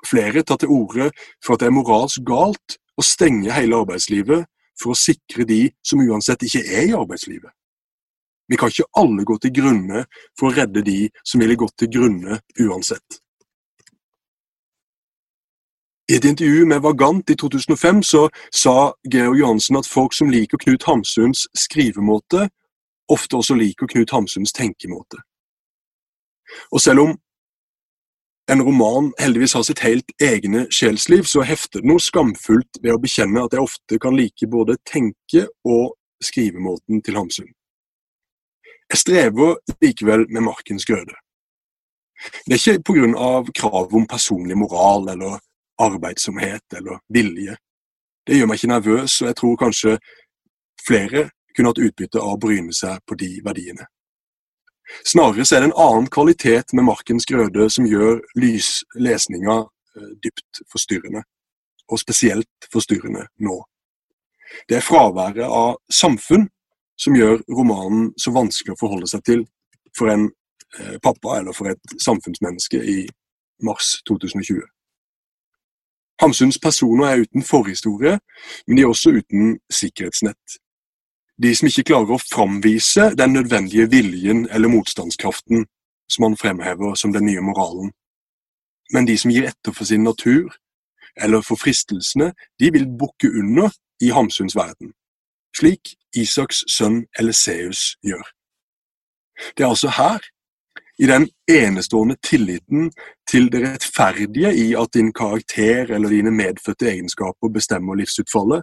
Flere 0.08 0.44
tar 0.44 0.62
til 0.62 0.72
orde 0.74 1.12
for 1.44 1.56
at 1.56 1.64
det 1.64 1.70
er 1.70 1.76
moralsk 1.76 2.24
galt 2.28 2.78
å 2.98 3.06
stenge 3.06 3.54
hele 3.54 3.82
arbeidslivet 3.84 4.48
for 4.82 4.94
å 4.94 4.98
sikre 4.98 5.46
de 5.48 5.64
som 5.86 6.02
uansett 6.02 6.44
ikke 6.48 6.64
er 6.66 6.88
i 6.90 6.96
arbeidslivet. 6.98 7.52
Vi 8.52 8.58
kan 8.60 8.72
ikke 8.72 8.90
alle 9.00 9.24
gå 9.24 9.38
til 9.40 9.54
grunne 9.56 10.06
for 10.40 10.50
å 10.50 10.56
redde 10.56 10.84
de 10.84 11.06
som 11.24 11.40
ville 11.40 11.56
gått 11.56 11.78
til 11.80 11.92
grunne 11.94 12.42
uansett. 12.60 13.22
I 16.12 16.18
et 16.18 16.26
intervju 16.28 16.66
med 16.68 16.82
Vagant 16.84 17.30
i 17.32 17.38
2005 17.40 18.02
så 18.04 18.26
sa 18.52 18.92
Georg 19.08 19.38
Johansen 19.40 19.78
at 19.80 19.88
folk 19.88 20.12
som 20.18 20.32
liker 20.34 20.60
Knut 20.60 20.84
Hamsuns 20.84 21.46
skrivemåte, 21.56 22.50
ofte 23.08 23.38
også 23.40 23.56
liker 23.56 23.88
Knut 23.88 24.12
Hamsuns 24.12 24.52
tenkemåte. 24.52 25.22
Og 26.76 26.84
selv 26.84 27.06
om 27.06 27.14
en 28.52 28.64
roman 28.64 29.14
heldigvis 29.20 29.54
har 29.54 29.64
sitt 29.64 29.80
helt 29.80 30.12
egne 30.24 30.66
sjelsliv, 30.74 31.24
så 31.24 31.44
hefter 31.48 31.82
det 31.82 31.88
noe 31.88 32.04
skamfullt 32.04 32.82
ved 32.84 32.96
å 32.96 33.00
bekjenne 33.02 33.46
at 33.46 33.56
jeg 33.56 33.64
ofte 33.64 34.00
kan 34.02 34.18
like 34.18 34.48
både 34.52 34.76
tenke- 34.88 35.48
og 35.64 35.94
skrivemåten 36.24 37.02
til 37.02 37.18
Hamsun. 37.18 37.52
Jeg 38.92 39.00
strever 39.00 39.56
likevel 39.82 40.26
med 40.30 40.44
Markens 40.44 40.86
grøde. 40.86 41.16
Det 42.46 42.58
er 42.58 42.78
ikke 42.78 43.16
av 43.18 43.48
krav 43.56 43.94
om 43.96 44.08
personlig 44.08 44.58
moral 44.58 45.08
eller 45.10 45.40
arbeidsomhet 45.80 46.76
eller 46.78 47.00
vilje. 47.10 47.56
Det 48.28 48.38
gjør 48.38 48.52
meg 48.52 48.60
ikke 48.60 48.74
nervøs, 48.74 49.22
og 49.22 49.28
jeg 49.28 49.36
tror 49.40 49.56
kanskje 49.58 49.96
flere 50.88 51.30
kunne 51.56 51.72
hatt 51.72 51.82
utbytte 51.82 52.20
av 52.20 52.36
å 52.36 52.42
bryne 52.42 52.74
seg 52.74 53.00
på 53.08 53.16
de 53.16 53.32
verdiene. 53.46 53.88
Snarere 55.06 55.46
så 55.46 55.56
er 55.56 55.64
det 55.64 55.72
en 55.72 55.80
annen 55.80 56.08
kvalitet 56.12 56.74
med 56.74 56.86
Markens 56.88 57.26
grøde 57.26 57.70
som 57.70 57.88
gjør 57.88 58.20
lyslesninga 58.40 59.58
eh, 59.98 60.10
dypt 60.24 60.64
forstyrrende, 60.72 61.24
og 61.92 62.00
spesielt 62.00 62.70
forstyrrende 62.74 63.28
nå. 63.46 63.58
Det 64.70 64.78
er 64.78 64.86
fraværet 64.86 65.48
av 65.48 65.80
samfunn 65.92 66.50
som 67.00 67.16
gjør 67.16 67.40
romanen 67.50 68.12
så 68.20 68.34
vanskelig 68.36 68.76
å 68.76 68.82
forholde 68.82 69.10
seg 69.10 69.24
til 69.26 69.46
for 69.98 70.12
en 70.12 70.28
eh, 70.80 70.98
pappa 71.04 71.40
eller 71.40 71.56
for 71.56 71.72
et 71.72 71.98
samfunnsmenneske 72.04 72.84
i 72.84 73.00
mars 73.66 73.98
2020. 74.10 74.62
Hamsuns 76.22 76.60
personer 76.62 77.08
er 77.08 77.24
uten 77.24 77.46
forhistorie, 77.46 78.20
men 78.68 78.78
de 78.78 78.84
er 78.84 78.92
også 78.92 79.16
uten 79.18 79.56
sikkerhetsnett 79.74 80.60
de 81.44 81.56
som 81.56 81.70
ikke 81.70 81.88
klarer 81.90 82.16
å 82.16 82.22
framvise 82.22 83.12
den 83.18 83.34
nødvendige 83.34 83.88
viljen 83.90 84.46
eller 84.52 84.70
motstandskraften 84.70 85.66
som 86.12 86.28
han 86.28 86.38
fremhever 86.38 86.96
som 87.00 87.14
den 87.14 87.26
nye 87.26 87.42
moralen. 87.42 87.92
Men 88.94 89.08
de 89.08 89.16
som 89.18 89.32
gir 89.32 89.48
etter 89.50 89.74
for 89.74 89.88
sin 89.88 90.04
natur, 90.04 90.52
eller 91.22 91.42
for 91.42 91.60
fristelsene, 91.60 92.32
de 92.60 92.72
vil 92.72 92.86
bukke 93.00 93.32
under 93.40 93.72
i 94.04 94.12
Hamsuns 94.12 94.56
verden, 94.56 94.94
slik 95.58 95.96
Isaks 96.18 96.64
sønn 96.72 97.06
Eliseus 97.20 97.96
gjør. 98.04 98.24
Det 99.58 99.64
er 99.64 99.72
altså 99.72 99.92
her, 99.96 100.20
i 101.02 101.08
den 101.10 101.30
enestående 101.50 102.16
tilliten 102.22 102.92
til 103.30 103.48
det 103.52 103.64
rettferdige 103.64 104.52
i 104.54 104.68
at 104.78 104.94
din 104.94 105.10
karakter 105.14 105.90
eller 105.96 106.14
dine 106.14 106.32
medfødte 106.32 106.92
egenskaper 106.92 107.50
bestemmer 107.50 107.98
livsutfallet, 107.98 108.62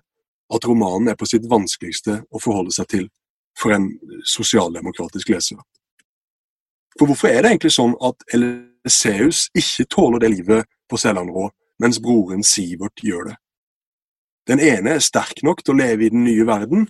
at 0.55 0.67
romanen 0.69 1.13
er 1.13 1.19
på 1.19 1.29
sitt 1.29 1.47
vanskeligste 1.51 2.23
å 2.31 2.41
forholde 2.41 2.73
seg 2.75 2.89
til 2.93 3.09
for 3.59 3.75
en 3.75 3.91
sosialdemokratisk 4.27 5.33
leser. 5.35 5.59
For 6.99 7.11
hvorfor 7.11 7.31
er 7.31 7.43
det 7.43 7.53
egentlig 7.53 7.75
sånn 7.75 7.95
at 8.05 8.25
Eliseus 8.35 9.47
ikke 9.59 9.87
tåler 9.93 10.23
det 10.25 10.33
livet 10.33 10.71
på 10.91 10.99
Sellandrå, 10.99 11.49
mens 11.83 12.01
broren 12.03 12.43
Sivert 12.47 13.05
gjør 13.05 13.31
det? 13.31 13.37
Den 14.49 14.63
ene 14.65 14.97
er 14.97 15.05
sterk 15.05 15.43
nok 15.45 15.61
til 15.63 15.75
å 15.75 15.79
leve 15.83 16.07
i 16.07 16.13
den 16.13 16.25
nye 16.25 16.47
verden, 16.49 16.89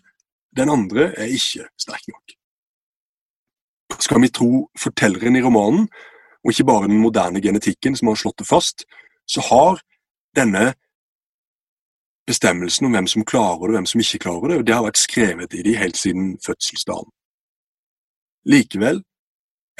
den 0.56 0.70
andre 0.72 1.10
er 1.18 1.32
ikke 1.34 1.66
sterk 1.80 2.06
nok. 2.08 2.36
Skal 3.98 4.22
vi 4.22 4.30
tro 4.30 4.68
fortelleren 4.78 5.36
i 5.36 5.42
romanen, 5.42 5.88
og 6.44 6.52
ikke 6.52 6.68
bare 6.68 6.88
den 6.88 7.00
moderne 7.02 7.42
genetikken 7.42 7.96
som 7.98 8.12
har 8.12 8.20
slått 8.20 8.38
det 8.40 8.46
fast, 8.48 8.84
så 9.28 9.42
har 9.50 9.80
denne 10.38 10.70
bestemmelsen 12.28 12.86
om 12.86 12.94
hvem 12.94 13.06
som 13.08 13.24
klarer 13.24 13.64
det 13.64 13.72
og 13.72 13.76
hvem 13.78 13.88
som 13.88 14.02
ikke 14.02 14.22
klarer 14.26 14.52
det, 14.52 14.58
og 14.58 14.66
det 14.66 14.74
har 14.74 14.84
vært 14.84 15.00
skrevet 15.00 15.54
i 15.56 15.64
de 15.64 15.76
helt 15.80 15.96
siden 15.96 16.34
fødselsdagen. 16.44 17.10
Likevel, 18.48 19.02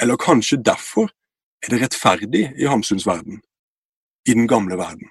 eller 0.01 0.17
kanskje 0.17 0.61
derfor, 0.65 1.09
er 1.63 1.73
det 1.73 1.81
rettferdig 1.81 2.43
i 2.57 2.67
Hamsuns 2.71 3.05
verden, 3.07 3.41
i 4.27 4.33
den 4.33 4.47
gamle 4.47 4.77
verden. 4.77 5.09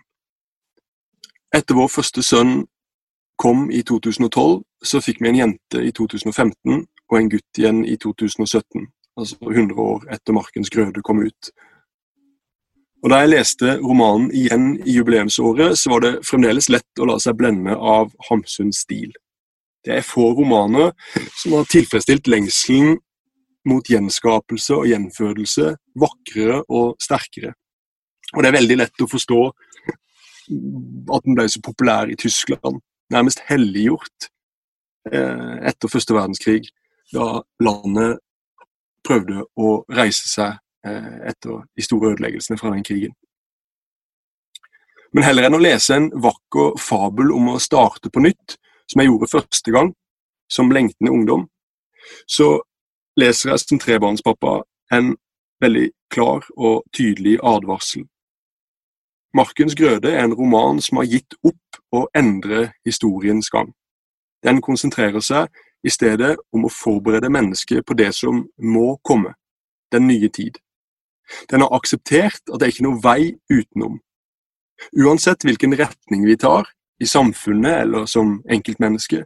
Etter 1.54 1.76
vår 1.76 1.88
første 1.92 2.22
sønn 2.22 2.66
kom 3.38 3.68
i 3.70 3.82
2012, 3.82 4.62
så 4.84 5.00
fikk 5.00 5.20
vi 5.22 5.30
en 5.30 5.40
jente 5.42 5.82
i 5.84 5.92
2015 5.92 6.86
og 7.08 7.18
en 7.18 7.30
gutt 7.32 7.60
igjen 7.60 7.84
i 7.84 7.96
2017, 7.96 8.86
altså 9.18 9.36
100 9.44 9.80
år 9.80 10.08
etter 10.14 10.36
Markens 10.36 10.70
grøde 10.70 11.02
kom 11.04 11.22
ut. 11.24 11.50
Og 13.02 13.10
Da 13.10 13.20
jeg 13.22 13.30
leste 13.30 13.76
romanen 13.78 14.30
igjen 14.34 14.72
i 14.82 14.96
jubileumsåret, 14.96 15.78
så 15.78 15.92
var 15.92 16.02
det 16.02 16.26
fremdeles 16.26 16.68
lett 16.68 16.98
å 16.98 17.06
la 17.06 17.18
seg 17.22 17.36
blende 17.38 17.76
av 17.76 18.10
Hamsuns 18.28 18.82
stil. 18.82 19.12
Det 19.86 20.00
er 20.00 20.06
få 20.06 20.32
romaner 20.34 20.90
som 21.38 21.54
har 21.54 21.68
tilfredsstilt 21.70 22.26
lengselen 22.26 22.98
mot 23.68 23.86
gjenskapelse 23.86 24.74
og 24.74 24.88
gjenfødelse 24.90 25.76
vakrere 25.98 26.62
og 26.66 26.98
sterkere. 27.02 27.54
Og 28.34 28.42
det 28.42 28.50
er 28.50 28.58
veldig 28.58 28.78
lett 28.80 29.04
å 29.04 29.10
forstå 29.10 29.40
at 31.14 31.24
den 31.24 31.36
ble 31.36 31.46
så 31.48 31.62
populær 31.64 32.10
i 32.10 32.16
Tyskland, 32.18 32.80
nærmest 33.12 33.44
helliggjort 33.48 34.28
eh, 35.12 35.56
etter 35.68 35.92
første 35.92 36.16
verdenskrig, 36.16 36.70
da 37.12 37.42
landet 37.62 38.18
prøvde 39.06 39.44
å 39.56 39.82
reise 39.92 40.28
seg 40.28 40.58
etter 40.84 41.64
de 41.76 41.84
store 41.84 42.12
ødeleggelsene 42.12 42.58
fra 42.58 42.70
den 42.74 42.84
krigen. 42.86 43.14
Men 45.12 45.24
heller 45.24 45.48
enn 45.48 45.56
å 45.56 45.62
lese 45.62 45.96
en 45.96 46.10
vakker 46.12 46.76
fabel 46.80 47.32
om 47.32 47.54
å 47.54 47.60
starte 47.62 48.10
på 48.12 48.22
nytt, 48.22 48.58
som 48.88 49.00
jeg 49.00 49.10
gjorde 49.10 49.30
første 49.32 49.72
gang, 49.72 49.92
som 50.52 50.70
lengtende 50.72 51.12
ungdom, 51.12 51.46
så 52.28 52.58
leser 53.20 53.52
jeg 53.52 53.64
som 53.64 53.80
trebarnspappa 53.80 54.60
en 54.94 55.16
veldig 55.60 55.88
klar 56.12 56.46
og 56.56 56.84
tydelig 56.96 57.38
advarsel. 57.42 58.06
Markens 59.34 59.74
grøde 59.76 60.12
er 60.12 60.24
en 60.24 60.34
roman 60.34 60.80
som 60.80 61.00
har 61.00 61.08
gitt 61.08 61.36
opp 61.44 61.80
å 61.92 62.06
endre 62.16 62.70
historiens 62.86 63.50
gang. 63.52 63.72
Den 64.44 64.62
konsentrerer 64.64 65.20
seg 65.24 65.48
i 65.84 65.92
stedet 65.92 66.36
om 66.54 66.64
å 66.64 66.72
forberede 66.72 67.30
mennesket 67.30 67.84
på 67.86 67.96
det 67.98 68.12
som 68.16 68.46
må 68.56 68.96
komme, 69.04 69.34
den 69.92 70.08
nye 70.08 70.30
tid. 70.32 70.56
Den 71.50 71.64
har 71.64 71.74
akseptert 71.76 72.42
at 72.48 72.58
det 72.58 72.66
er 72.66 72.74
ikke 72.74 72.86
noe 72.88 73.02
vei 73.04 73.34
utenom. 73.52 73.98
Uansett 74.96 75.44
hvilken 75.44 75.74
retning 75.78 76.26
vi 76.26 76.36
tar, 76.38 76.68
i 76.98 77.06
samfunnet 77.06 77.84
eller 77.84 78.06
som 78.10 78.40
enkeltmenneske, 78.50 79.22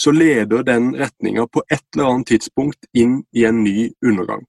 så 0.00 0.12
leder 0.14 0.62
den 0.62 0.92
retninga 0.96 1.46
på 1.46 1.62
et 1.66 1.82
eller 1.94 2.12
annet 2.12 2.30
tidspunkt 2.30 2.86
inn 2.96 3.22
i 3.36 3.44
en 3.44 3.64
ny 3.64 3.90
undergang. 4.06 4.46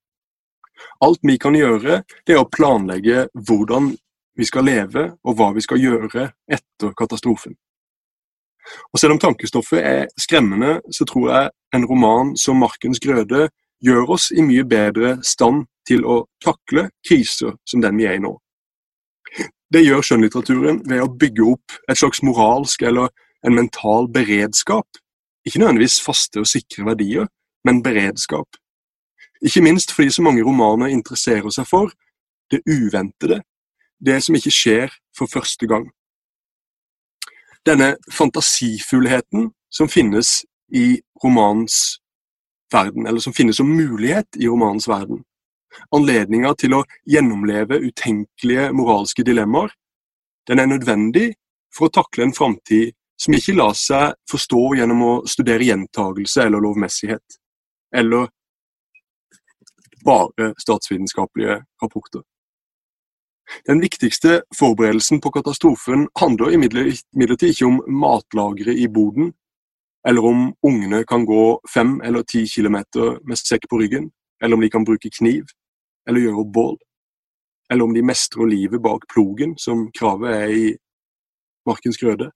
Alt 1.01 1.19
vi 1.21 1.37
kan 1.41 1.57
gjøre, 1.57 2.03
det 2.25 2.35
er 2.35 2.41
å 2.41 2.49
planlegge 2.49 3.25
hvordan 3.33 3.91
vi 4.37 4.47
skal 4.47 4.65
leve 4.65 5.09
og 5.25 5.35
hva 5.37 5.51
vi 5.55 5.63
skal 5.65 5.81
gjøre 5.81 6.29
etter 6.49 6.93
katastrofen. 6.97 7.57
Og 8.93 8.99
Selv 8.99 9.17
om 9.17 9.19
tankestoffet 9.19 9.81
er 9.81 10.07
skremmende, 10.17 10.79
så 10.93 11.05
tror 11.05 11.29
jeg 11.31 11.49
en 11.75 11.85
roman 11.89 12.35
som 12.37 12.61
Markens 12.61 13.01
grøde 13.01 13.49
gjør 13.81 14.13
oss 14.15 14.29
i 14.31 14.45
mye 14.45 14.63
bedre 14.63 15.17
stand 15.25 15.65
til 15.87 16.05
å 16.05 16.23
takle 16.43 16.89
kriser 17.07 17.55
som 17.65 17.81
den 17.81 17.97
vi 17.97 18.07
er 18.09 18.19
i 18.19 18.23
nå. 18.23 18.33
Det 19.71 19.85
gjør 19.85 20.03
skjønnlitteraturen 20.03 20.81
ved 20.89 21.03
å 21.03 21.11
bygge 21.21 21.45
opp 21.53 21.77
et 21.89 21.99
slags 21.99 22.19
moralsk 22.27 22.81
eller 22.83 23.11
en 23.47 23.55
mental 23.55 24.09
beredskap. 24.11 24.99
Ikke 25.47 25.61
nødvendigvis 25.61 26.01
faste 26.03 26.43
og 26.43 26.49
sikre 26.49 26.85
verdier, 26.85 27.29
men 27.63 27.83
beredskap. 27.83 28.59
Ikke 29.41 29.63
minst 29.63 29.93
fordi 29.95 30.11
så 30.11 30.21
mange 30.21 30.43
romaner 30.43 30.91
interesserer 30.91 31.49
seg 31.49 31.65
for 31.69 31.93
det 32.51 32.61
uventede, 32.67 33.41
det 34.05 34.19
som 34.23 34.35
ikke 34.35 34.53
skjer 34.53 34.93
for 35.17 35.31
første 35.31 35.67
gang. 35.67 35.87
Denne 37.65 37.95
fantasifullheten 38.11 39.51
som 39.71 39.89
finnes 39.89 40.41
i 40.73 40.99
romanens 41.23 42.01
verden, 42.73 43.07
eller 43.07 43.19
som 43.19 43.33
finnes 43.33 43.57
som 43.57 43.69
mulighet 43.69 44.27
i 44.35 44.47
romanens 44.49 44.87
verden. 44.87 45.23
Anledninga 45.95 46.53
til 46.59 46.75
å 46.77 46.83
gjennomleve 47.09 47.79
utenkelige 47.83 48.71
moralske 48.75 49.23
dilemmaer, 49.27 49.71
den 50.47 50.59
er 50.59 50.69
nødvendig 50.71 51.27
for 51.75 51.87
å 51.87 51.95
takle 52.01 52.27
en 52.27 52.35
framtid 52.35 52.91
som 53.21 53.35
ikke 53.37 53.55
lar 53.55 53.75
seg 53.77 54.15
forstå 54.29 54.61
gjennom 54.79 55.03
å 55.05 55.13
studere 55.29 55.67
gjentagelse 55.67 56.47
eller 56.47 56.63
lovmessighet, 56.63 57.37
eller 57.95 58.29
bare 60.05 60.53
statsvitenskapelige 60.59 61.61
rapporter. 61.83 62.23
Den 63.67 63.81
viktigste 63.83 64.41
forberedelsen 64.57 65.21
på 65.21 65.31
katastrofen 65.35 66.07
handler 66.19 66.55
imidlertid 66.55 67.51
ikke 67.51 67.67
om 67.67 67.81
matlageret 68.01 68.79
i 68.79 68.87
boden, 68.87 69.33
eller 70.07 70.25
om 70.25 70.47
ungene 70.65 71.03
kan 71.05 71.25
gå 71.25 71.59
fem 71.73 71.99
eller 72.01 72.23
ti 72.23 72.45
kilometer 72.49 73.19
med 73.27 73.37
sekk 73.37 73.67
på 73.69 73.81
ryggen, 73.83 74.09
eller 74.41 74.57
om 74.57 74.63
de 74.63 74.69
kan 74.73 74.85
bruke 74.87 75.11
kniv, 75.19 75.45
eller 76.09 76.25
gjøre 76.25 76.45
bål, 76.53 76.77
eller 77.71 77.87
om 77.87 77.93
de 77.93 78.03
mestrer 78.05 78.49
livet 78.49 78.81
bak 78.81 79.07
plogen, 79.13 79.55
som 79.57 79.89
kravet 79.95 80.35
er 80.35 80.53
i 80.55 80.65
Markens 81.67 81.99
grøde. 82.01 82.31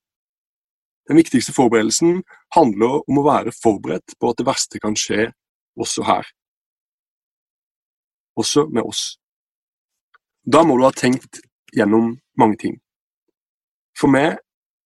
Den 1.09 1.17
viktigste 1.17 1.53
forberedelsen 1.53 2.23
handler 2.55 3.01
om 3.09 3.19
å 3.19 3.25
være 3.25 3.53
forberedt 3.53 4.15
på 4.19 4.31
at 4.31 4.39
det 4.39 4.47
verste 4.47 4.81
kan 4.81 4.97
skje 4.97 5.29
også 5.77 6.05
her. 6.07 6.29
Også 8.35 8.65
med 8.73 8.83
oss. 8.85 9.03
Da 10.45 10.63
må 10.65 10.77
du 10.77 10.85
ha 10.85 10.93
tenkt 10.93 11.41
gjennom 11.75 12.15
mange 12.37 12.57
ting. 12.61 12.79
For 13.97 14.11
meg 14.11 14.37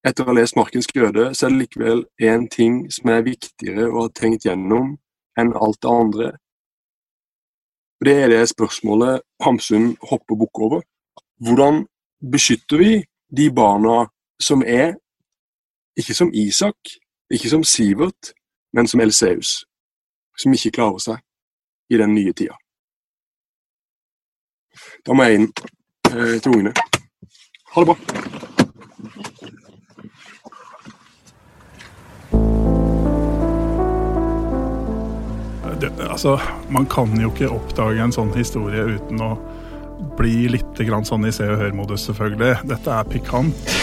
etter 0.08 0.24
å 0.24 0.30
ha 0.30 0.36
lest 0.38 0.56
Markens 0.56 0.88
grøde, 0.88 1.32
så 1.36 1.48
er 1.48 1.54
det 1.54 1.64
likevel 1.64 2.04
én 2.24 2.48
ting 2.52 2.86
som 2.94 3.12
er 3.12 3.26
viktigere 3.26 3.90
å 3.90 4.06
ha 4.06 4.12
tenkt 4.16 4.48
gjennom 4.48 4.94
enn 5.40 5.56
alt 5.56 5.82
det 5.84 5.92
andre. 5.92 6.30
Det 8.06 8.14
er 8.24 8.28
det 8.28 8.50
spørsmålet 8.50 9.22
Hamsun 9.44 9.98
hopper 10.10 10.36
bukk 10.36 10.60
over. 10.60 10.82
Hvordan 11.38 11.88
beskytter 12.32 12.78
vi 12.78 13.04
de 13.38 13.52
barna 13.56 14.08
som 14.40 14.64
er, 14.66 14.94
ikke 15.98 16.14
som 16.14 16.32
Isak, 16.34 16.78
ikke 17.32 17.50
som 17.50 17.64
Sivert, 17.64 18.34
men 18.74 18.88
som 18.88 19.00
Elseus, 19.00 19.66
som 20.38 20.54
ikke 20.54 20.72
klarer 20.72 21.04
seg 21.04 21.20
i 21.90 22.00
den 22.00 22.16
nye 22.16 22.34
tida? 22.34 22.56
Da 25.06 25.14
må 25.14 25.28
jeg 25.28 25.42
inn 25.42 25.50
eh, 26.12 26.40
til 26.40 26.52
ungene. 26.56 26.74
Ha 27.76 27.84
det 27.84 27.88
bra. 27.92 27.98
Det, 35.80 35.92
altså, 36.10 36.38
man 36.70 36.86
kan 36.90 37.14
jo 37.20 37.32
ikke 37.32 37.52
oppdage 37.56 38.04
en 38.04 38.14
sånn 38.16 38.34
historie 38.36 38.84
uten 38.98 39.22
å 39.24 39.34
bli 40.20 40.48
litt 40.52 40.80
grann 40.88 41.08
sånn 41.08 41.28
i 41.28 41.34
se 41.36 41.48
og 41.48 41.60
hør-modus, 41.60 42.08
selvfølgelig. 42.10 42.62
Dette 42.70 42.96
er 42.96 43.10
pikant. 43.12 43.74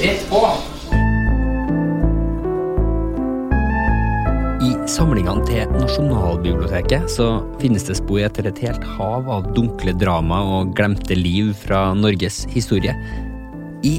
Rett 0.00 0.26
på! 0.30 0.42
I 4.60 4.70
samlingene 4.88 5.44
til 5.48 5.72
Nasjonalbiblioteket 5.76 7.08
så 7.12 7.30
finnes 7.60 7.86
det 7.88 7.96
spor 7.98 8.20
etter 8.26 8.48
et 8.50 8.60
helt 8.64 8.84
hav 8.96 9.28
av 9.32 9.50
dunkle 9.56 9.94
drama 9.96 10.40
og 10.58 10.74
glemte 10.76 11.16
liv 11.16 11.52
fra 11.64 11.90
Norges 11.96 12.42
historie. 12.52 12.96
I 13.84 13.98